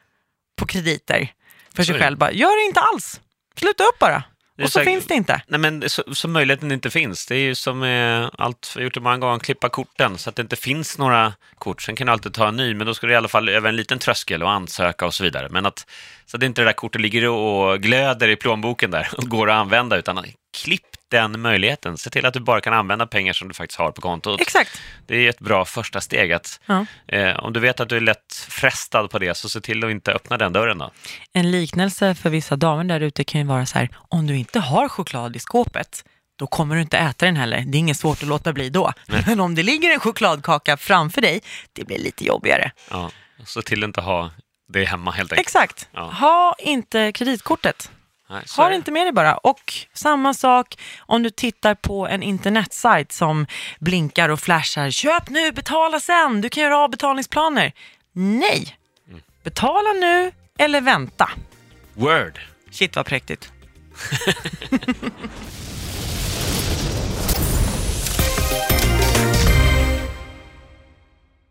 [0.56, 1.32] på krediter
[1.74, 2.18] för Så sig själv.
[2.18, 3.20] Bara, gör det inte alls.
[3.58, 4.22] Sluta upp bara.
[4.62, 5.42] Och så säkert- finns det inte.
[5.46, 7.26] Nej, men så, så möjligheten inte finns.
[7.26, 10.36] Det är ju som eh, allt, vi har gjort många gånger, klippa korten så att
[10.36, 11.82] det inte finns några kort.
[11.82, 13.68] Sen kan du alltid ta en ny, men då ska du i alla fall över
[13.68, 15.48] en liten tröskel och ansöka och så vidare.
[15.50, 15.86] Men att,
[16.26, 19.54] så att inte det där kortet ligger och glöder i plånboken där och går att
[19.60, 20.24] använda, utan
[20.62, 21.98] klipp den möjligheten.
[21.98, 24.40] Se till att du bara kan använda pengar som du faktiskt har på kontot.
[24.40, 24.80] Exakt.
[25.06, 26.32] Det är ett bra första steg.
[26.32, 26.86] Att, Ja.
[27.08, 29.90] eh, om du vet att du är lätt frestad på det, så se till att
[29.90, 30.90] inte öppna den dörren då.
[31.32, 34.60] En liknelse för vissa damer där ute kan ju vara så här, om du inte
[34.60, 36.04] har choklad i skåpet,
[36.38, 37.64] då kommer du inte äta den heller.
[37.66, 38.92] Det är inget svårt att låta bli då.
[39.26, 41.40] Men om det ligger en chokladkaka framför dig,
[41.72, 42.72] det blir lite jobbigare.
[42.90, 43.10] Ja.
[43.44, 44.30] Se till att inte ha
[44.72, 45.46] det hemma helt enkelt.
[45.46, 45.88] Exakt.
[45.92, 46.00] Ja.
[46.10, 47.90] Ha inte kreditkortet.
[48.32, 49.36] Nej, Ha det inte med dig bara.
[49.36, 53.46] Och samma sak om du tittar på en internetsajt som
[53.80, 54.90] blinkar och flashar.
[54.90, 56.40] Köp nu, betala sen.
[56.40, 57.72] Du kan göra avbetalningsplaner.
[58.12, 58.76] Nej.
[59.42, 61.30] Betala nu eller vänta.
[61.94, 62.40] Word!
[62.70, 63.52] Shit vad präktigt.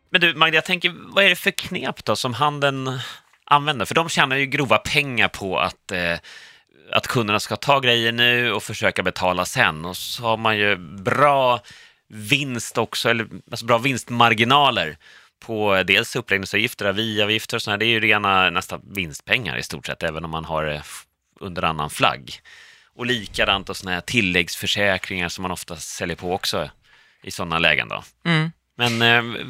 [0.09, 2.99] Men du, Magda, jag tänker, vad är det för knep då som handeln
[3.45, 3.85] använder?
[3.85, 6.17] För de tjänar ju grova pengar på att, eh,
[6.91, 9.85] att kunderna ska ta grejer nu och försöka betala sen.
[9.85, 11.59] Och så har man ju bra
[12.07, 14.97] vinst också, eller alltså bra vinstmarginaler
[15.39, 17.77] på dels uppläggningsavgifter, aviavgifter och sådär.
[17.77, 20.83] Det är ju rena nästan vinstpengar i stort sett, även om man har det
[21.39, 22.39] under annan flagg.
[22.95, 26.69] Och likadant och sådana här tilläggsförsäkringar som man ofta säljer på också
[27.23, 28.03] i sådana lägen då.
[28.25, 28.51] Mm.
[28.77, 29.01] Men...
[29.01, 29.45] Eh,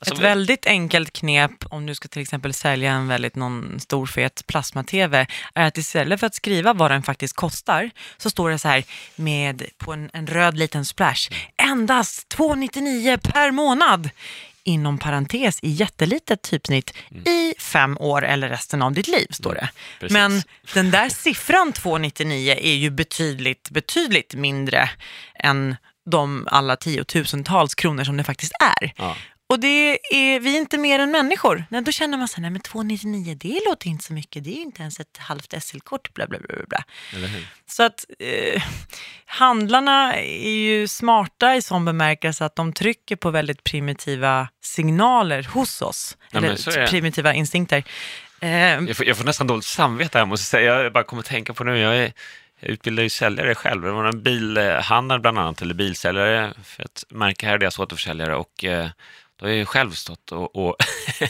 [0.00, 4.06] alltså, Ett väldigt enkelt knep om du ska till exempel sälja en väldigt någon stor
[4.06, 8.58] fet plasma-tv är att istället för att skriva vad den faktiskt kostar så står det
[8.58, 8.84] så här
[9.16, 11.30] med på en, en röd liten splash.
[11.56, 14.10] Endast 299 per månad.
[14.64, 16.94] Inom parentes i jättelitet typsnitt
[17.26, 19.68] i fem år eller resten av ditt liv, står det.
[20.00, 20.12] precis.
[20.12, 20.42] Men
[20.74, 24.90] den där siffran 299 är ju betydligt, betydligt mindre
[25.34, 25.76] än
[26.10, 28.92] de alla tiotusentals kronor som det faktiskt är.
[28.96, 29.16] Ja.
[29.50, 31.64] Och det är, vi är inte mer än människor.
[31.68, 34.50] Nej, då känner man så här, nej men 299 det låter inte så mycket, det
[34.50, 36.56] är ju inte ens ett halvt SL-kort, bla bla bla.
[36.68, 36.84] bla?
[37.66, 38.62] Så att eh,
[39.26, 45.82] handlarna är ju smarta i sån bemärkelse att de trycker på väldigt primitiva signaler hos
[45.82, 46.16] oss.
[46.30, 47.84] Ja, eller primitiva instinkter.
[48.40, 50.82] Eh, Jag får, jag får nästan dåligt samvete här måste jag säga.
[50.82, 51.78] Jag bara kommer att tänka på nu.
[51.78, 52.12] Jag är,
[52.60, 53.82] Jag utbildar ju säljare själv.
[53.82, 58.36] Det var en bilhandlare bland annat, eller bilsäljare för ett märke här där jag återförsäljare
[58.36, 58.88] och eh,
[59.40, 60.76] då har jag ju själv stått och, och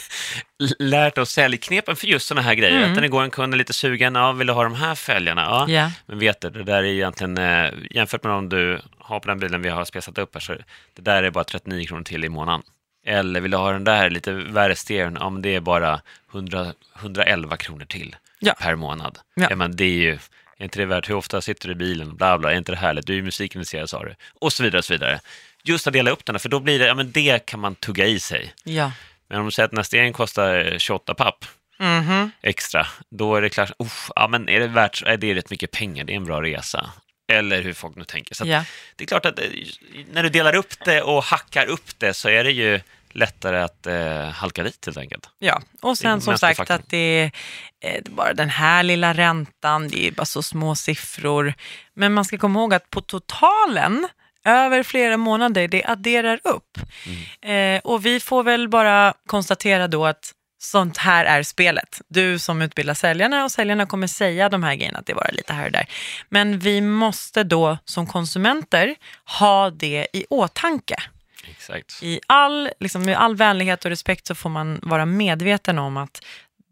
[0.79, 2.77] lärt oss säljknepen för just sådana här grejer.
[2.77, 2.89] Mm.
[2.91, 4.95] Att när det går en kund är lite sugen, ja, vill du ha de här
[4.95, 5.41] fälgarna?
[5.43, 5.91] Ja, Ja.
[6.07, 9.39] men vet du, det där är egentligen, eh, jämfört med om du har på den
[9.39, 10.55] bilen vi har spesat upp här, så
[10.97, 12.63] det där är bara 39 kronor till i månaden.
[13.07, 15.17] Eller vill du ha den där lite värre stereon?
[15.21, 16.01] Ja, men det är bara
[16.33, 18.55] 100, 111 kronor till Ja.
[18.61, 19.19] per månad.
[19.35, 19.47] Ja.
[19.51, 19.57] Ja.
[19.57, 20.13] men det är ju,
[20.59, 22.79] är inte det värt, hur ofta sitter du i bilen, bla bla, är inte det
[22.79, 25.21] härligt, du är ju musikintresserad sa du, och så vidare, och så vidare.
[25.65, 28.07] Just att dela upp den, för då blir det, ja men det kan man tugga
[28.07, 28.55] i sig.
[28.65, 28.93] Ja.
[29.29, 31.45] Men om du säger att nästa stereon kostar 28 papp
[31.79, 32.31] Mhm.
[32.43, 35.71] extra, då är det klart, uff, ja men är det värt, är det rätt mycket
[35.71, 36.91] pengar, det är en bra resa.
[37.33, 38.35] Eller hur folk nu tänker.
[38.35, 38.65] Så Ja.
[38.97, 39.45] det är klart att eh,
[40.13, 42.81] när du delar upp det och hackar upp det så är det ju
[43.13, 45.29] lättare att eh, halka dit helt enkelt.
[45.39, 46.75] Ja, och sen som sagt faktorn.
[46.75, 47.31] att eh, det
[47.81, 51.55] är bara den här lilla räntan, det är bara så små siffror.
[51.95, 54.09] Men man ska komma ihåg att på totalen,
[54.45, 56.79] över flera månader, det adderar upp.
[57.43, 62.01] Eh, och vi får väl bara konstatera då att sånt här är spelet.
[62.09, 65.53] Du som utbildar säljarna och säljarna kommer säga de här grejerna, att det bara lite
[65.53, 65.87] här och där.
[66.29, 68.95] Men vi måste då som konsumenter
[69.39, 70.97] ha det i åtanke
[71.51, 72.03] Exakt.
[72.03, 76.25] i all, liksom, med all vänlighet och respekt så får man vara medveten om att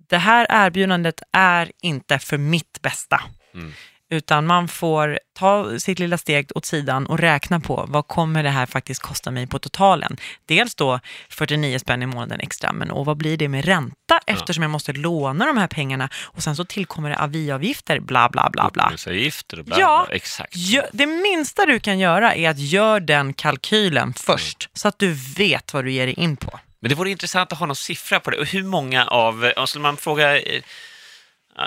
[0.09, 3.23] det här erbjudandet är inte för mitt bästa.
[3.55, 3.73] Mm.
[4.11, 8.51] Utan man får ta sitt lilla steg åt sidan och räkna på vad kommer det
[8.51, 10.17] här faktiskt kosta mig på totalen.
[10.47, 14.63] Dels då 49 spänn i månaden extra, men och vad blir det med ränta eftersom
[14.63, 18.71] jag måste låna de här pengarna och sen så tillkommer det aviavgifter, bla bla bla
[18.73, 18.83] bla.
[18.85, 20.17] Upplevelseavgifter och bla, Ja, bla.
[20.17, 20.55] Exakt.
[20.93, 25.75] Det minsta du kan göra är att göra den kalkylen först, så att du vet
[25.75, 26.61] vad du ger dig in på.
[26.81, 28.39] Men det vore intressant att ha någon siffra på det.
[28.39, 30.63] Och hur många av, och skulle man fråga eh,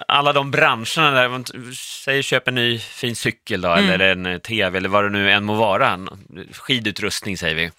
[0.07, 3.89] alla de branscherna där, man säger köp en ny fin cykel då, Mm.
[3.89, 5.99] eller en eh, tv eller vad det nu än må vara,
[6.51, 7.71] skidutrustning säger vi.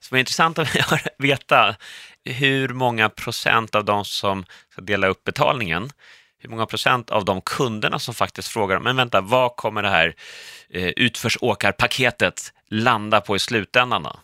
[0.00, 0.68] Så det är intressant att
[1.18, 1.76] veta
[2.24, 5.90] hur många procent av de som ska dela upp betalningen,
[6.38, 10.14] hur många procent av de kunderna som faktiskt frågar, men vänta, vad kommer det här
[10.70, 14.16] eh, utförsåkarpaketet landa på i slutändan då?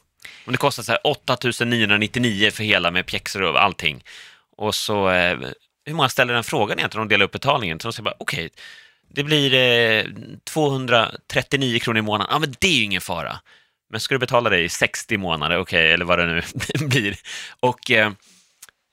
[0.47, 4.05] Om det kostar så här 8 999 för hela med pjäxor och allting.
[4.57, 5.39] Och så, eh,
[5.85, 7.81] hur många ställer den frågan egentligen om de delar upp betalningen?
[7.81, 8.51] Så de säger bara, okej,
[9.09, 10.05] det blir eh,
[10.45, 12.33] 239 kronor i månaden.
[12.33, 13.41] Ja, men det är ju ingen fara.
[13.91, 16.43] Men ska du betala det i 60 månader, okej, eller vad det nu
[16.87, 17.17] blir.
[17.61, 18.13] Och eh,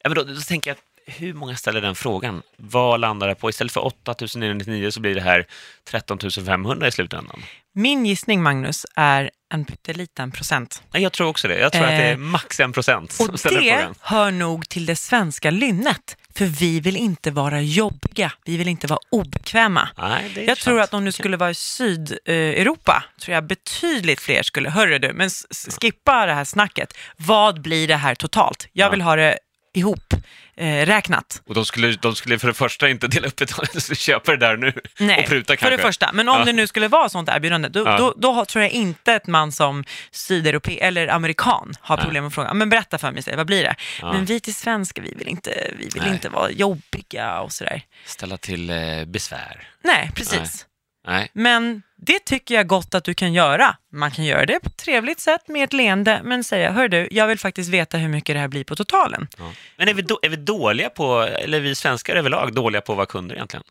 [0.04, 0.78] ja, men då, då tänker jag,
[1.18, 2.42] hur många ställer den frågan?
[2.58, 3.50] Vad landar det på?
[3.50, 5.46] Istället för 8 999 så blir det här
[5.90, 7.44] 13 500 i slutändan.
[7.76, 10.84] Min gissning, Magnus, är en pytteliten procent.
[10.92, 11.60] Jag tror också det.
[11.60, 13.96] Jag tror att det är Eh, max en procent som Och ställer det frågan.
[14.02, 18.88] hör nog till det svenska lynnet, för vi vill inte vara jobbiga, vi vill inte
[18.88, 19.90] vara obekväma.
[19.98, 24.20] Nej, det är Jag tror att om du skulle vara i Sydeuropa, tror jag betydligt
[24.20, 25.30] fler skulle, hörru du, men
[25.82, 26.94] skippa det här snacket.
[27.18, 28.68] Vad blir det här totalt?
[28.74, 28.92] Jag Ja.
[28.92, 29.38] vill ha det
[29.80, 30.14] ihop
[30.58, 31.42] eh, räknat.
[31.48, 34.32] Och de skulle, de skulle för det första inte dela upp betalningen, de skulle köpa
[34.32, 35.78] det där nu Nej, och pruta för kanske.
[35.78, 36.12] det första.
[36.14, 36.46] Men om Ja.
[36.46, 37.98] det nu skulle vara sånt erbjudande, då, Ja.
[37.98, 42.54] då, då tror jag inte att man som sydeuropé eller amerikan har problem att fråga,
[42.54, 43.76] men berätta för mig, vad blir det?
[44.02, 46.12] Men vi till svenska, vi vill inte, vi vill Nej.
[46.12, 47.82] inte vara jobbiga och sådär.
[48.06, 49.68] Ställa till eh, besvär.
[49.84, 50.40] Nej, precis.
[50.40, 50.50] Nej.
[51.34, 53.78] Men det tycker jag gott att du kan göra.
[53.92, 57.08] Man kan göra det på ett trevligt sätt med ett leende, men säga, hör du,
[57.12, 59.28] jag vill faktiskt veta hur mycket det här blir på totalen.
[59.38, 59.52] Ja.
[59.78, 62.92] Men är vi, då, är vi dåliga på, eller är vi svenskar överlag dåliga på
[62.92, 63.64] att vara kunder egentligen?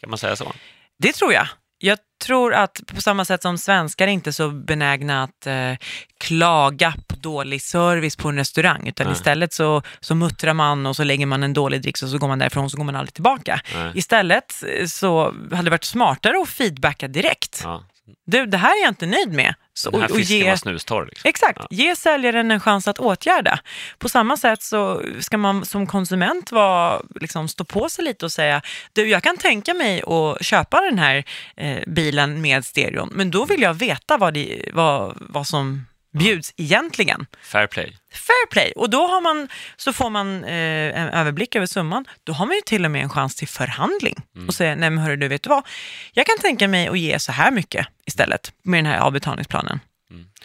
[0.00, 0.52] Kan man säga så?
[0.98, 1.46] Det tror jag.
[1.84, 5.72] Jag tror att på samma sätt som svenskar är inte så benägna att eh,
[6.18, 9.16] klaga på dålig service på en restaurang, utan Nej.
[9.16, 12.28] istället så, så muttrar man och så lägger man en dålig dricks och så går
[12.28, 13.60] man därifrån och så går man aldrig tillbaka.
[13.74, 13.92] Nej.
[13.94, 17.60] Istället eh, så hade det varit smartare att feedbacka direkt.
[17.64, 17.84] Ja.
[18.26, 19.54] Du, det här är jag inte nöjd med.
[19.74, 21.06] Så, Den här och- och fisken ge- var snustorr.
[21.06, 21.28] Liksom.
[21.28, 21.66] Exakt, Ja.
[21.70, 23.58] ge säljaren en chans att åtgärda.
[23.98, 28.32] På samma sätt så ska man som konsument vara, liksom, stå på sig lite och
[28.32, 31.24] säga, du jag kan tänka mig att köpa den här
[31.56, 36.54] eh, bilen med stereon, men då vill jag veta vad, det, vad, vad som bjuds
[36.56, 37.26] egentligen.
[37.42, 37.96] Fair play.
[38.12, 42.04] Fair play, och då har man, så får man eh, en överblick över summan.
[42.24, 45.04] Då har man ju till och med en chans till förhandling och säga, nej men
[45.04, 45.66] hörru du, vet du vad?
[46.12, 49.80] Jag kan tänka mig att ge så här mycket istället med den här avbetalningsplanen.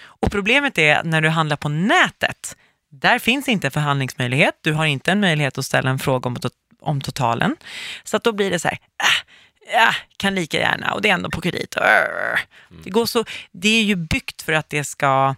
[0.04, 2.56] Och problemet är när du handlar på nätet,
[2.92, 4.60] där finns inte förhandlingsmöjlighet.
[4.62, 6.50] Du har inte en möjlighet att ställa en fråga om, to-
[6.82, 7.56] om totalen.
[8.04, 11.14] Så att då blir det så här, äh, ja, kan lika gärna och det är
[11.14, 11.78] ändå på kredit.
[11.78, 12.40] Arr.
[12.84, 15.36] Det, går så, det är ju byggt för att det ska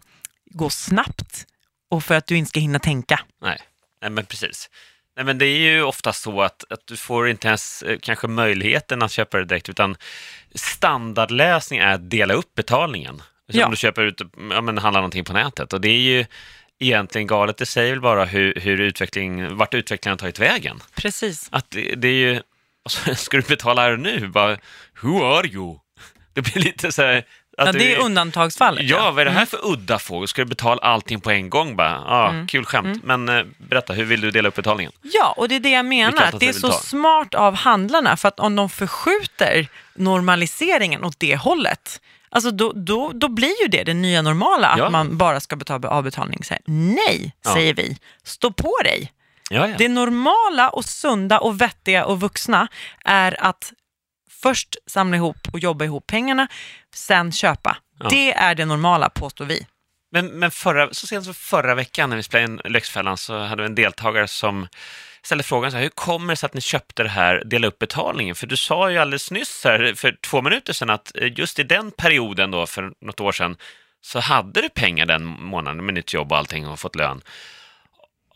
[0.50, 1.46] gå snabbt
[1.90, 3.20] och för att du inte ska hinna tänka.
[3.42, 3.62] Nej.
[4.02, 4.70] Nej, men precis.
[5.16, 8.28] Nej, men det är ju ofta så att, att du får inte ens eh, kanske
[8.28, 9.98] möjligheten att köpa det direkt, utan
[10.56, 13.22] standardlösning är att dela upp betalningen.
[13.52, 13.66] Ja.
[13.66, 15.74] om du köper ut, ja, men handlar någonting på nätet.
[15.74, 16.26] Och det är ju
[16.80, 17.58] egentligen galet.
[17.58, 20.80] Det säger väl bara hur, hur utveckling, vart utvecklingen har tagit vägen.
[20.96, 21.48] Precis.
[21.52, 22.42] Att det, det är ju,
[22.86, 24.28] och så ska du betala här nu?
[24.28, 24.58] Bara,
[25.02, 25.80] who are you?
[26.34, 27.26] Det blir lite så här...
[27.66, 28.84] Ja, det är undantagsfallet.
[28.90, 30.28] Ja, vad är det här för udda fågel?
[30.28, 31.90] Ska du betala allting på en gång bara?
[31.90, 33.04] Ja, kul skämt.
[33.04, 34.92] Men eh, berätta, hur vill du dela upp betalningen?
[35.02, 36.24] Ja, och det är det jag menar.
[36.24, 41.36] Att det är så smart av handlarna, för att om de förskjuter normaliseringen åt det
[41.36, 44.90] hållet, alltså då, då, då blir ju det det nya normala, att Ja.
[44.90, 46.44] man bara ska betala avbetalning.
[46.44, 47.54] Så här, nej, Ja.
[47.54, 47.98] säger vi.
[48.24, 49.12] Stå på dig.
[49.52, 49.76] Ja, ja.
[49.78, 52.68] Det normala och sunda och vettiga och vuxna
[53.06, 53.74] är att
[54.42, 56.48] först samla ihop och jobba ihop pengarna,
[56.96, 57.78] sen köpa.
[58.00, 58.08] Ja.
[58.10, 59.68] Det är det normala, påstår vi.
[60.12, 63.62] Men, men förra, så sent som förra veckan när vi spelade in Lyxfällan så hade
[63.62, 64.68] vi en deltagare som
[65.24, 67.80] ställde frågan så här, hur kommer det sig att ni köpte det här, dela upp
[67.80, 68.36] betalningen?
[68.36, 71.64] För du sa ju alldeles nyss här, för två minuter sedan att eh, just i
[71.64, 73.58] den perioden då, för något år sedan,
[74.02, 77.22] så hade du pengar den månaden med nytt jobb och allting och fått lön.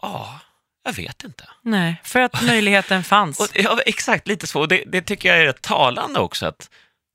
[0.01, 0.39] Ja,
[0.83, 1.49] jag vet inte.
[1.61, 3.39] Nej, för att möjligheten fanns.
[3.39, 4.59] Och, ja, exakt, lite så.
[4.59, 6.45] Och det, det tycker jag är rätt talande också.
[6.45, 6.69] Att,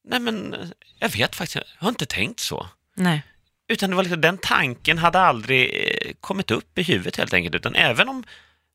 [0.08, 0.56] nej, men
[0.98, 2.66] jag vet faktiskt, jag har inte tänkt så.
[2.94, 3.22] Nej.
[3.68, 7.54] Utan det var liksom, den tanken hade aldrig eh, kommit upp i huvudet helt enkelt.
[7.54, 8.24] Utan även om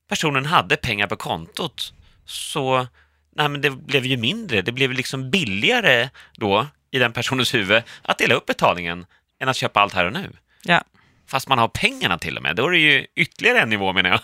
[0.10, 1.94] personen hade pengar på kontot
[2.26, 2.88] så
[3.36, 4.62] nej, men det blev ju mindre.
[4.62, 9.06] Det blev liksom billigare då i den personens huvud att dela upp betalningen
[9.40, 10.32] än att köpa allt här och nu.
[10.64, 10.84] Ja.
[11.28, 12.56] Fast man har pengarna till och med.
[12.56, 14.20] Då är det ju ytterligare en nivå menar jag.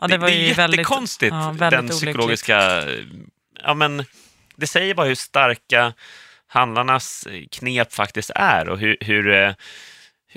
[0.00, 2.00] Ja, det var det är väldigt, jättekonstigt, ja, väldigt den olyckligt.
[2.00, 2.84] psykologiska...
[3.62, 4.04] Ja, men
[4.56, 5.92] det säger bara hur starka
[6.46, 9.54] handlarnas knep faktiskt är och hur, hur, eh,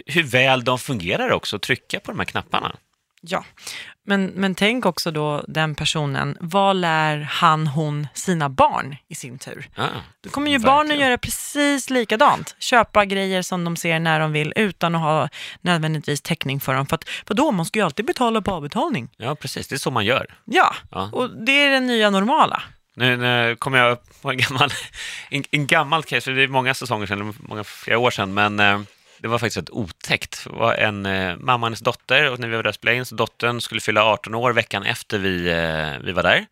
[0.05, 2.75] hur väl de fungerar också att trycka på de här knapparna.
[3.21, 3.45] Ja,
[4.05, 9.37] men, men tänk också då den personen, vad lär han, hon sina barn i sin
[9.39, 9.69] tur?
[9.75, 9.87] Ja,
[10.23, 10.75] Då kommer ju verkligen.
[10.75, 12.55] barnen göra precis likadant.
[12.59, 15.29] Köpa grejer som de ser när de vill utan att ha
[15.61, 16.85] nödvändigtvis täckning för dem.
[16.87, 19.09] För att, för då man ska ju alltid betala på avbetalning.
[19.17, 19.67] ja, precis.
[19.67, 20.25] Det är så man gör.
[20.45, 21.09] Ja, Ja.
[21.13, 22.61] och det är det nya normala.
[22.95, 24.69] Nu, nu kommer jag upp på en gammal,
[25.29, 28.79] en, en gammal case, det är många säsonger sedan, många flera år sedan, men eh,
[29.19, 30.43] det var faktiskt ett otäckt.
[30.43, 32.97] Det var en eh, mamma och hennes dotter, och när vi var där och spelade
[32.97, 36.45] in, så dottern skulle fylla 18 år veckan efter vi, eh, vi var där.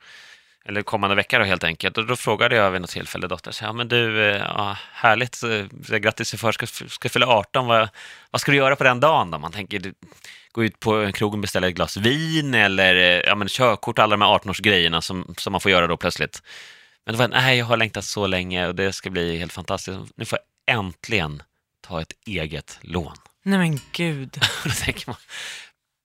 [0.67, 1.97] Eller kommande vecka då helt enkelt.
[1.97, 5.43] Och då frågade jag vid något tillfälle dottern, så, ja men du, eh, ja, härligt,
[5.43, 5.49] eh,
[5.87, 7.89] så, grattis i förskott, ska, ska fylla 18, vad,
[8.31, 9.39] vad ska du göra på den dagen då?
[9.39, 9.93] Man tänker, du,
[10.51, 14.17] gå ut på krogen och beställa ett glas vin eller eh, ja, men körkort, alla
[14.17, 16.43] de här 18-årsgrejerna som, som man får göra då plötsligt.
[17.05, 19.99] Men det var, nej, jag har längtat så länge och det ska bli helt fantastiskt.
[20.15, 21.43] Nu får jag äntligen
[21.87, 23.15] ta ett eget lån.
[23.43, 24.41] Nej men gud.
[24.63, 25.15] Då tänker man,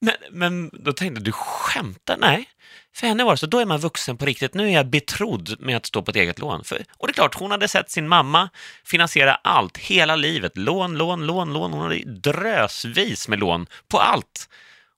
[0.00, 2.16] men, men då tänkte jag, du skämtar?
[2.20, 2.48] Nej,
[2.94, 4.54] för henne var det så, då är man vuxen på riktigt.
[4.54, 6.64] Nu är jag betrodd med att stå på ett eget lån.
[6.64, 8.48] För, och det är klart, hon hade sett sin mamma
[8.84, 10.56] finansiera allt, hela livet.
[10.56, 11.72] Lån, lån, lån, lån.
[11.72, 14.48] Hon hade drösvis med lån på allt.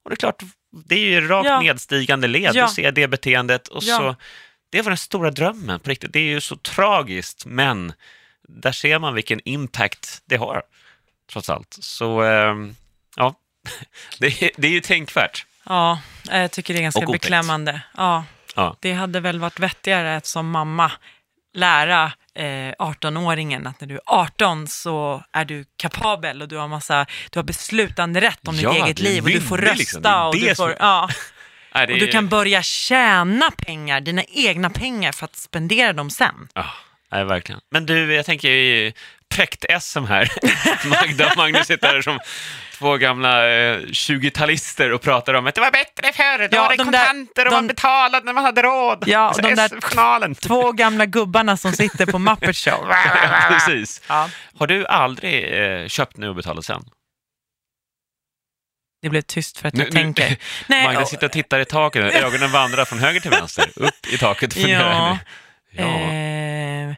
[0.03, 0.43] Och det är klart,
[0.85, 1.61] det är ju rakt Ja.
[1.61, 2.51] nedstigande led.
[2.55, 2.67] Ja.
[2.67, 3.97] Du ser det beteendet och Ja.
[3.97, 4.15] så...
[4.71, 6.13] Det var den stora drömmen på riktigt.
[6.13, 7.93] Det är ju så tragiskt, men
[8.47, 10.61] där ser man vilken impact det har,
[11.31, 11.77] trots allt.
[11.81, 12.75] Så, ehm,
[13.15, 13.35] ja,
[14.19, 15.45] det är, det är ju tänkvärt.
[15.65, 17.81] Ja, jag tycker det är ganska beklämmande.
[17.97, 18.23] Ja,
[18.55, 18.75] Ja.
[18.79, 20.91] det hade väl varit vettigare att som mamma
[21.53, 22.43] lära eh,
[22.79, 27.39] 18-åringen att när du är 18 så är du kapabel och du har massa, du
[27.39, 30.27] har beslutande rätt om Ja, ditt eget liv och du får myndig, rösta liksom.
[30.27, 31.09] Och, du som- får, ja,
[31.75, 36.09] Nej, det och du kan börja tjäna pengar, dina egna pengar för att spendera dem
[36.09, 36.47] sen.
[36.53, 36.65] Ja,
[37.13, 37.61] nej, verkligen.
[37.71, 38.93] Men du, jag tänker i
[39.29, 40.29] präkt-SM här.
[40.89, 42.19] Magda och Magnus sitter här som
[42.77, 46.69] två gamla eh, 20-talister och pratar om att det var bättre förr, då Ja, var
[46.69, 49.03] det de där- kontanter och de- man betalade när man hade råd.
[49.07, 50.33] Ja, och Alltså, de där.
[50.33, 52.87] Två gamla gubbarna som sitter på Muppet Show.
[52.91, 54.01] Ja, Precis.
[54.07, 54.29] Ja.
[54.59, 56.83] Har du aldrig eh, köpt nu och betalat sen?
[59.01, 60.37] Det blev tyst för att Nu- jag nu- tänker.
[60.67, 64.07] Nej, Magda och- sitter och tittar i taket, ögonen vandrar från höger till vänster, upp
[64.13, 64.53] i taket.
[64.55, 64.61] och.
[64.61, 65.17] Ja.
[65.75, 65.83] Ja.
[65.83, 66.95] Eh,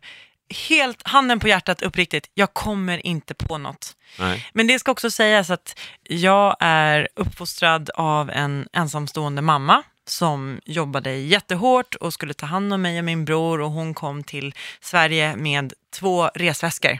[0.69, 3.95] helt handen på hjärtat, uppriktigt, jag kommer inte på något.
[4.19, 4.49] Nej.
[4.53, 11.15] Men det ska också sägas att jag är uppfostrad av en ensamstående mamma som jobbade
[11.15, 15.35] jättehårt och skulle ta hand om mig och min bror och hon kom till Sverige
[15.35, 16.99] med två resväskor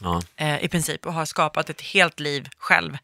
[0.00, 0.22] Ja.
[0.36, 2.98] eh, i princip och har skapat ett helt liv själv.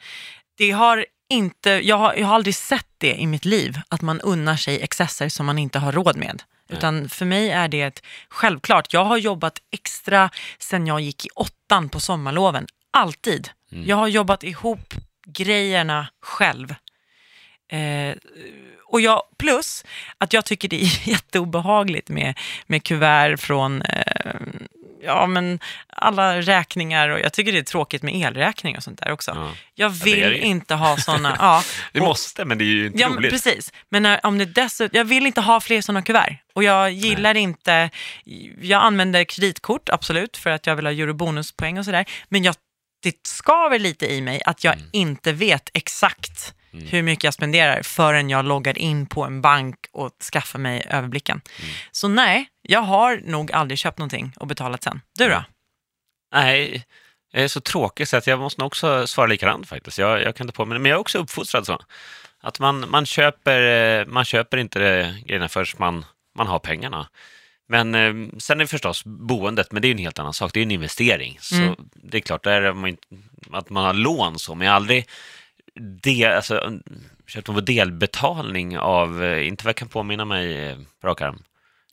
[0.58, 4.20] Det har inte, jag, har, jag har aldrig sett det i mitt liv, att man
[4.20, 6.42] unnar sig excesser som man inte har råd med.
[6.68, 8.92] Utan för mig är det ett självklart.
[8.92, 12.66] Jag har jobbat extra sen jag gick i åttan på sommarloven.
[12.90, 13.50] Alltid.
[13.68, 14.94] Jag har jobbat ihop
[15.26, 16.74] grejerna själv.
[17.72, 18.14] Eh,
[18.86, 19.84] och jag, plus
[20.18, 24.40] att jag tycker det är jätteobehagligt med, med kuvert från eh,
[25.02, 29.12] ja, men alla räkningar och jag tycker det är tråkigt med elräkningar och sånt där
[29.12, 29.30] också.
[29.34, 29.52] Ja.
[29.74, 30.38] Jag vill ju.
[30.38, 31.36] inte ha sådana.
[31.40, 31.62] ja,
[31.94, 33.30] och- måste, men det är ju inte Ja, men roligt.
[33.30, 33.72] precis.
[33.88, 36.36] Men när, om det dessutom, jag vill inte ha fler sådana kuvert.
[36.54, 37.90] Och jag gillar inte,
[38.60, 42.04] jag använder kreditkort absolut för att jag vill ha eurobonuspoäng och sådär.
[42.28, 42.54] Men jag,
[43.02, 44.86] det skaver lite i mig att jag Mm.
[44.92, 50.10] inte vet exakt hur mycket jag spenderar förrän jag loggar in på en bank och
[50.32, 51.40] skaffar mig överblicken.
[51.58, 51.70] Mm.
[51.90, 55.00] Så nej, jag har nog aldrig köpt någonting och betalat sen.
[55.18, 55.44] Du då?
[56.34, 56.84] Nej,
[57.32, 59.98] jag är så tråkig så att jag måste nog också svara likadant faktiskt.
[59.98, 61.78] Jag, jag kan inte på mig, men jag är också uppfostrad så.
[62.40, 63.60] Att man, man, köper,
[64.00, 64.80] eh, man köper inte
[65.26, 66.04] grejerna förrän man,
[66.36, 67.08] man har pengarna.
[67.68, 70.50] Men eh, sen är det förstås boendet, men det är ju en helt annan sak.
[70.54, 71.38] Det är en investering.
[71.40, 71.74] Så Mm.
[71.94, 72.96] det är klart, där är man
[73.52, 75.08] att man har lån så, men jag har aldrig
[76.02, 76.78] del, alltså,
[77.26, 81.42] köpt på delbetalning av, eh, inte vad jag kan påminna mig på rak arm.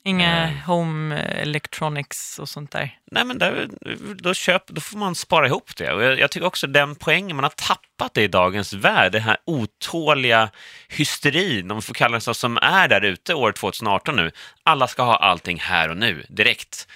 [0.02, 0.62] Inga Nej.
[0.66, 2.98] home electronics och sånt där?
[3.10, 3.68] Nej, men där,
[4.14, 5.92] då, köp, då får man spara ihop det.
[5.92, 9.22] Och jag, jag tycker också den poängen, man har tappat det i dagens värld, den
[9.22, 10.50] här otåliga
[10.88, 14.30] hysterin, om vi får kalla det så, som är där ute år 2018 nu.
[14.62, 16.88] Alla ska ha allting här och nu, direkt.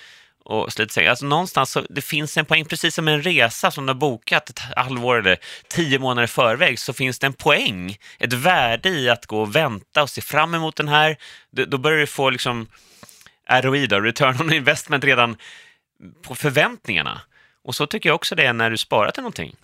[0.45, 1.09] Och slit sig.
[1.09, 4.51] Alltså någonstans så, det finns en poäng, precis som en resa som du har bokat
[4.51, 5.39] ett halvår eller
[5.69, 9.57] tio månader i förväg, så finns det en poäng, ett värde i att gå och
[9.57, 11.17] vänta och se fram emot den här.
[11.51, 12.67] Då, då börjar du få liksom
[13.51, 15.37] ROI, då, return on investment, redan
[16.23, 17.21] på förväntningarna.
[17.65, 19.57] Och så tycker jag också det är när du sparar till någonting.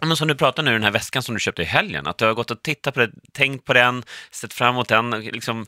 [0.00, 2.24] Men som du pratar nu, den här väskan som du köpte i helgen, att du
[2.24, 5.66] har gått och tittat på det, tänkt på den, sett fram emot den, liksom,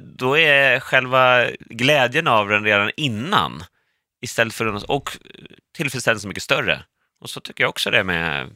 [0.00, 3.64] då är själva glädjen av den redan innan,
[4.22, 5.10] istället för och
[5.76, 6.82] tillfredsställelsen mycket större.
[7.20, 8.50] Och så tycker jag också det med,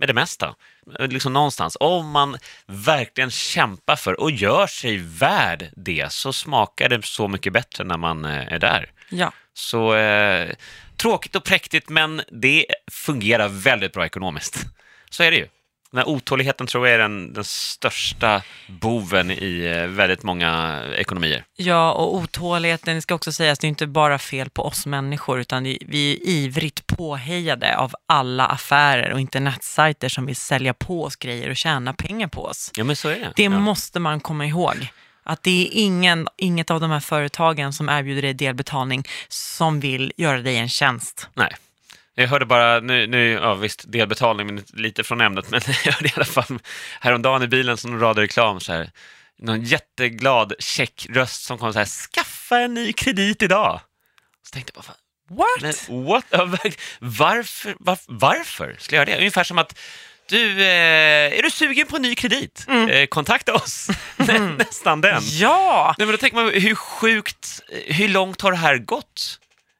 [0.00, 0.54] med det mesta.
[0.98, 2.36] Liksom någonstans, om man
[2.66, 7.96] verkligen kämpar för och gör sig värd det, så smakar det så mycket bättre när
[7.96, 8.90] man eh, är där.
[9.10, 9.32] Ja.
[9.54, 10.50] Så eh,
[10.96, 14.66] tråkigt och präktigt, men det fungerar väldigt bra ekonomiskt.
[15.10, 15.48] Så är det ju.
[15.92, 21.44] Den här otåligheten tror jag är den, den största boven i eh, väldigt många ekonomier.
[21.56, 25.40] Ja, och otåligheten, det ska också sägas, det är inte bara fel på oss människor,
[25.40, 25.78] utan vi
[26.12, 31.56] är ivrigt påhejade av alla affärer och internetsajter som vill sälja på oss grejer och
[31.56, 32.70] tjäna pengar på oss.
[32.76, 33.32] Ja, men så är det.
[33.36, 33.50] Det ja.
[33.50, 34.88] måste man komma ihåg.
[35.22, 40.12] Att det är ingen, inget av de här företagen som erbjuder dig delbetalning som vill
[40.16, 41.28] göra dig en tjänst.
[41.34, 41.56] Nej.
[42.14, 46.08] Jag hörde bara, nu, nu ja visst, delbetalning, men lite från ämnet, men jag hörde
[46.08, 46.58] i alla fall
[47.00, 48.90] häromdagen i bilen som radade reklam så här,
[49.38, 53.80] någon jätteglad tjeckröst som kom så här, skaffa en ny kredit idag.
[54.46, 54.94] Så tänkte jag bara,
[55.32, 55.62] What?
[55.88, 56.24] Men what?
[57.00, 59.20] Varför, varför, varför skulle jag göra det?
[59.20, 59.78] Ungefär som att
[60.28, 62.66] du, eh, är du sugen på en ny kredit?
[62.68, 63.88] Eh, kontakta oss.
[64.16, 65.22] Nä, Nästan den.
[65.24, 65.94] Ja!
[65.98, 69.38] Nej, men då tänker man, hur sjukt, hur långt har det här gått?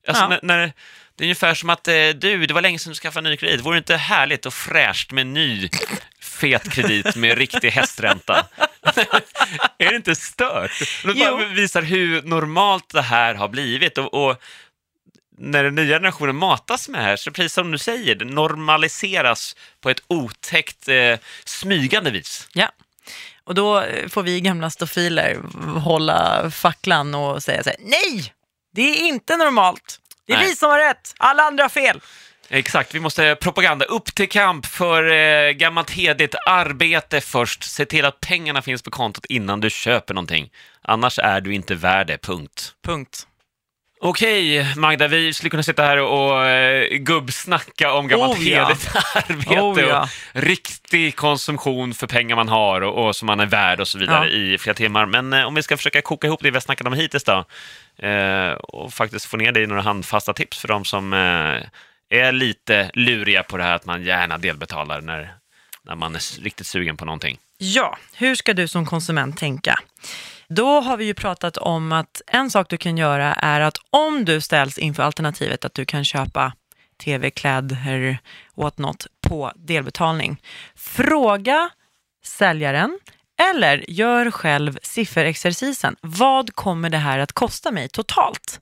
[0.09, 0.29] Alltså, Ja.
[0.29, 0.73] när, när,
[1.21, 3.61] det är ungefär som att, eh, du, det var länge sedan du skaffade ny kredit.
[3.61, 5.69] Vore det inte härligt och fräscht med ny
[6.21, 8.47] fet kredit med riktig hästränta?
[9.79, 10.83] är det inte stört?
[11.05, 13.99] Det bara visar hur normalt det här har blivit.
[13.99, 14.43] Och, och
[15.39, 19.57] när den nya generationen matas med det här, så precis som du säger, det normaliseras
[19.81, 22.49] på ett otäckt eh, smygande vis.
[22.53, 22.73] Ja.
[23.45, 25.39] Och då eh, får vi gamla stofiler
[25.79, 28.33] hålla facklan och säga så här, nej!
[28.73, 30.00] Det är inte normalt.
[30.31, 30.49] Det är Nej.
[30.49, 31.15] vi som har rätt.
[31.19, 32.01] Alla andra har fel.
[32.49, 33.85] Exakt, vi måste propaganda.
[33.85, 37.65] Upp till kamp för eh, gammalt hederligt arbete först.
[37.65, 40.51] Se till att pengarna finns på kontot innan du köper någonting.
[40.83, 42.73] Annars är du inte värd det, punkt.
[42.85, 43.27] Punkt.
[44.03, 48.59] Okej, Magda, vi skulle kunna sitta här och, eh, gubbsnacka om gammalt Oh, ja.
[48.65, 50.03] hederligt arbete Oh, ja.
[50.03, 50.09] och
[50.43, 54.29] riktig konsumtion för pengar man har och, och som man är värd och så vidare
[54.29, 54.33] Ja.
[54.37, 55.07] i flera timmar.
[55.07, 57.45] Men eh, om vi ska försöka koka ihop det vi har snackat om hittills då
[58.07, 62.33] eh, och faktiskt få ner det i några handfasta tips för de som eh, är
[62.33, 65.35] lite luriga på det här att man gärna delbetalar när,
[65.85, 67.39] när man är riktigt sugen på någonting.
[67.59, 69.79] Ja, hur ska du som konsument tänka?
[70.55, 74.25] Då har vi ju pratat om att en sak du kan göra är att om
[74.25, 76.53] du ställs inför alternativet att du kan köpa
[77.05, 78.19] tv, kläder,
[78.55, 80.43] what not på delbetalning.
[80.77, 81.71] Fråga
[82.25, 82.99] säljaren
[83.53, 85.97] eller gör själv sifferexercisen.
[86.01, 88.61] Vad kommer det här att kosta mig totalt?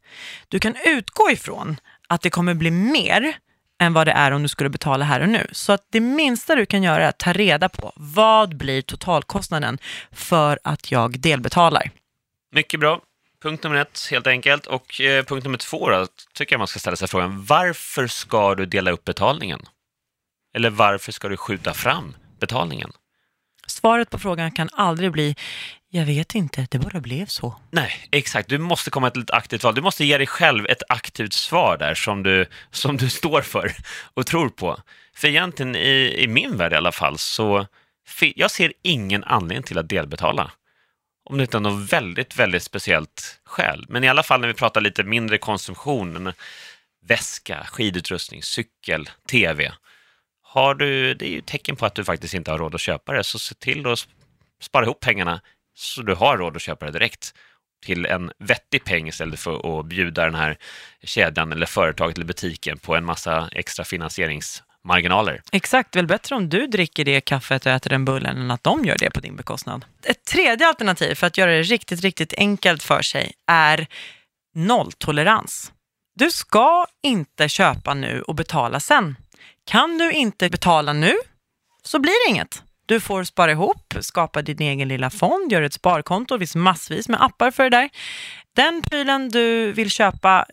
[0.49, 1.77] Du kan utgå ifrån
[2.09, 3.39] att det kommer bli mer
[3.79, 5.47] än vad det är om du skulle betala här och nu.
[5.53, 9.79] Så att det minsta du kan göra är att ta reda på vad blir totalkostnaden
[10.13, 11.91] för att jag delbetalar.
[12.55, 13.01] Mycket bra.
[13.43, 14.67] Punkt nummer ett, helt enkelt.
[14.67, 18.55] Och eh, punkt nummer två då, tycker jag man ska ställa sig frågan, varför ska
[18.55, 19.61] du dela upp betalningen?
[20.55, 22.93] Eller varför ska du skjuta fram betalningen?
[23.71, 25.35] Svaret på frågan kan aldrig bli
[25.91, 27.57] jag vet inte, det bara blev så.
[27.71, 28.49] Nej, exakt.
[28.49, 29.75] Du måste komma till ett aktivt val.
[29.75, 33.73] Du måste ge dig själv ett aktivt svar där som du, som du står för
[34.15, 34.81] och tror på.
[35.15, 37.67] För egentligen, i, i min värld i alla fall, så
[38.21, 40.51] jag ser ingen anledning till att delbetala.
[41.31, 43.87] Om det inte är något väldigt, väldigt speciellt skäl.
[43.89, 46.33] Men i alla fall när vi pratar lite mindre konsumtion,
[47.07, 49.73] väska, skidutrustning, cykel, tv.
[50.51, 53.13] Har du, det är ju tecken på att du faktiskt inte har råd att köpa
[53.13, 54.09] det, så se till att
[54.63, 55.41] spara ihop pengarna
[55.75, 57.35] så du har råd att köpa det direkt
[57.87, 60.57] till en vettig peng istället för att bjuda den här
[61.03, 65.43] kedjan eller företaget eller butiken på en massa extra finansieringsmarginaler.
[65.53, 68.85] Exakt, väl bättre om du dricker det kaffet och äter den bullen än att de
[68.85, 69.85] gör det på din bekostnad.
[70.05, 73.87] Ett tredje alternativ för att göra det riktigt, riktigt enkelt för sig är
[74.55, 75.73] nolltolerans.
[76.15, 79.17] Du ska inte köpa nu och betala sen.
[79.69, 81.17] Kan du inte betala nu
[81.83, 82.63] så blir det inget.
[82.87, 86.35] Du får spara ihop, skapa din egen lilla fond, göra ett sparkonto.
[86.35, 87.91] Det finns massvis med appar för det där.
[88.57, 90.47] Den prylen du vill köpa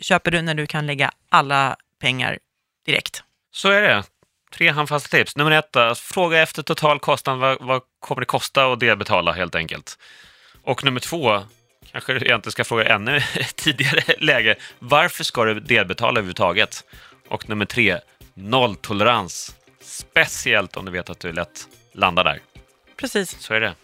[0.00, 2.38] köper du när du kan lägga alla pengar
[2.86, 3.22] direkt.
[3.52, 4.04] Så är det.
[4.52, 5.36] Tre handfasta tips.
[5.36, 7.38] Nummer ett, eh, fråga efter total kostnad.
[7.38, 9.98] Vad, vad kommer det kosta att delbetala helt enkelt?
[10.62, 11.42] Och nummer två,
[11.92, 13.20] kanske du egentligen ska fråga ännu
[13.54, 14.54] tidigare läge.
[14.78, 16.84] Varför ska du delbetala överhuvudtaget?
[17.28, 18.00] Och nummer tre,
[18.36, 19.54] nolltolerans.
[19.80, 22.40] Speciellt om du vet att du lätt landar där.
[22.96, 23.36] Precis.
[23.40, 23.74] Så är det.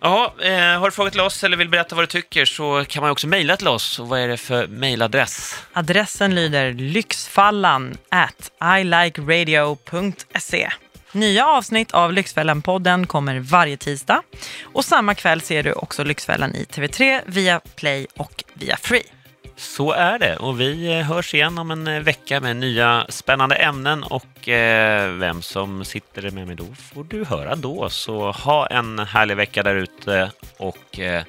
[0.00, 3.02] Ja, eh, har du frågat till oss eller vill berätta vad du tycker så kan
[3.02, 3.98] man också mejla till oss.
[3.98, 5.62] Och vad är det för mejladress?
[5.72, 8.50] Adressen lyder lyxfallan at
[8.80, 10.70] ilikeradio.se.
[11.12, 14.22] Nya avsnitt av Lyxfällan-podden kommer varje tisdag
[14.62, 19.21] och samma kväll ser du också Lyxfällan i TV3, via Play och via Free.
[19.62, 23.54] Så är det och vi eh, hörs igen om en eh, vecka med nya spännande
[23.54, 27.90] ämnen och eh, vem som sitter med mig då får du höra då.
[27.90, 31.24] Så ha en härlig vecka där ute och eh,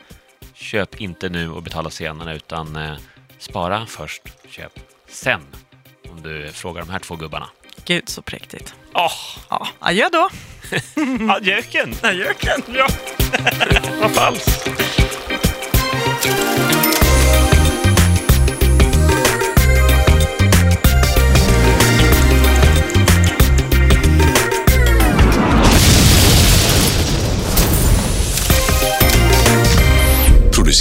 [0.54, 2.94] köp inte nu och betala senare utan eh,
[3.40, 5.42] spara först, köp sen.
[6.10, 7.50] Om du frågar de här två gubbarna.
[7.86, 8.76] Gud så präktigt.
[8.94, 9.40] Oh.
[9.50, 10.30] Ja, adjö då.
[11.34, 11.94] Adjöken.
[12.02, 12.62] Adjöken.
[12.68, 12.88] Ja.
[14.02, 14.93] Vad falskt.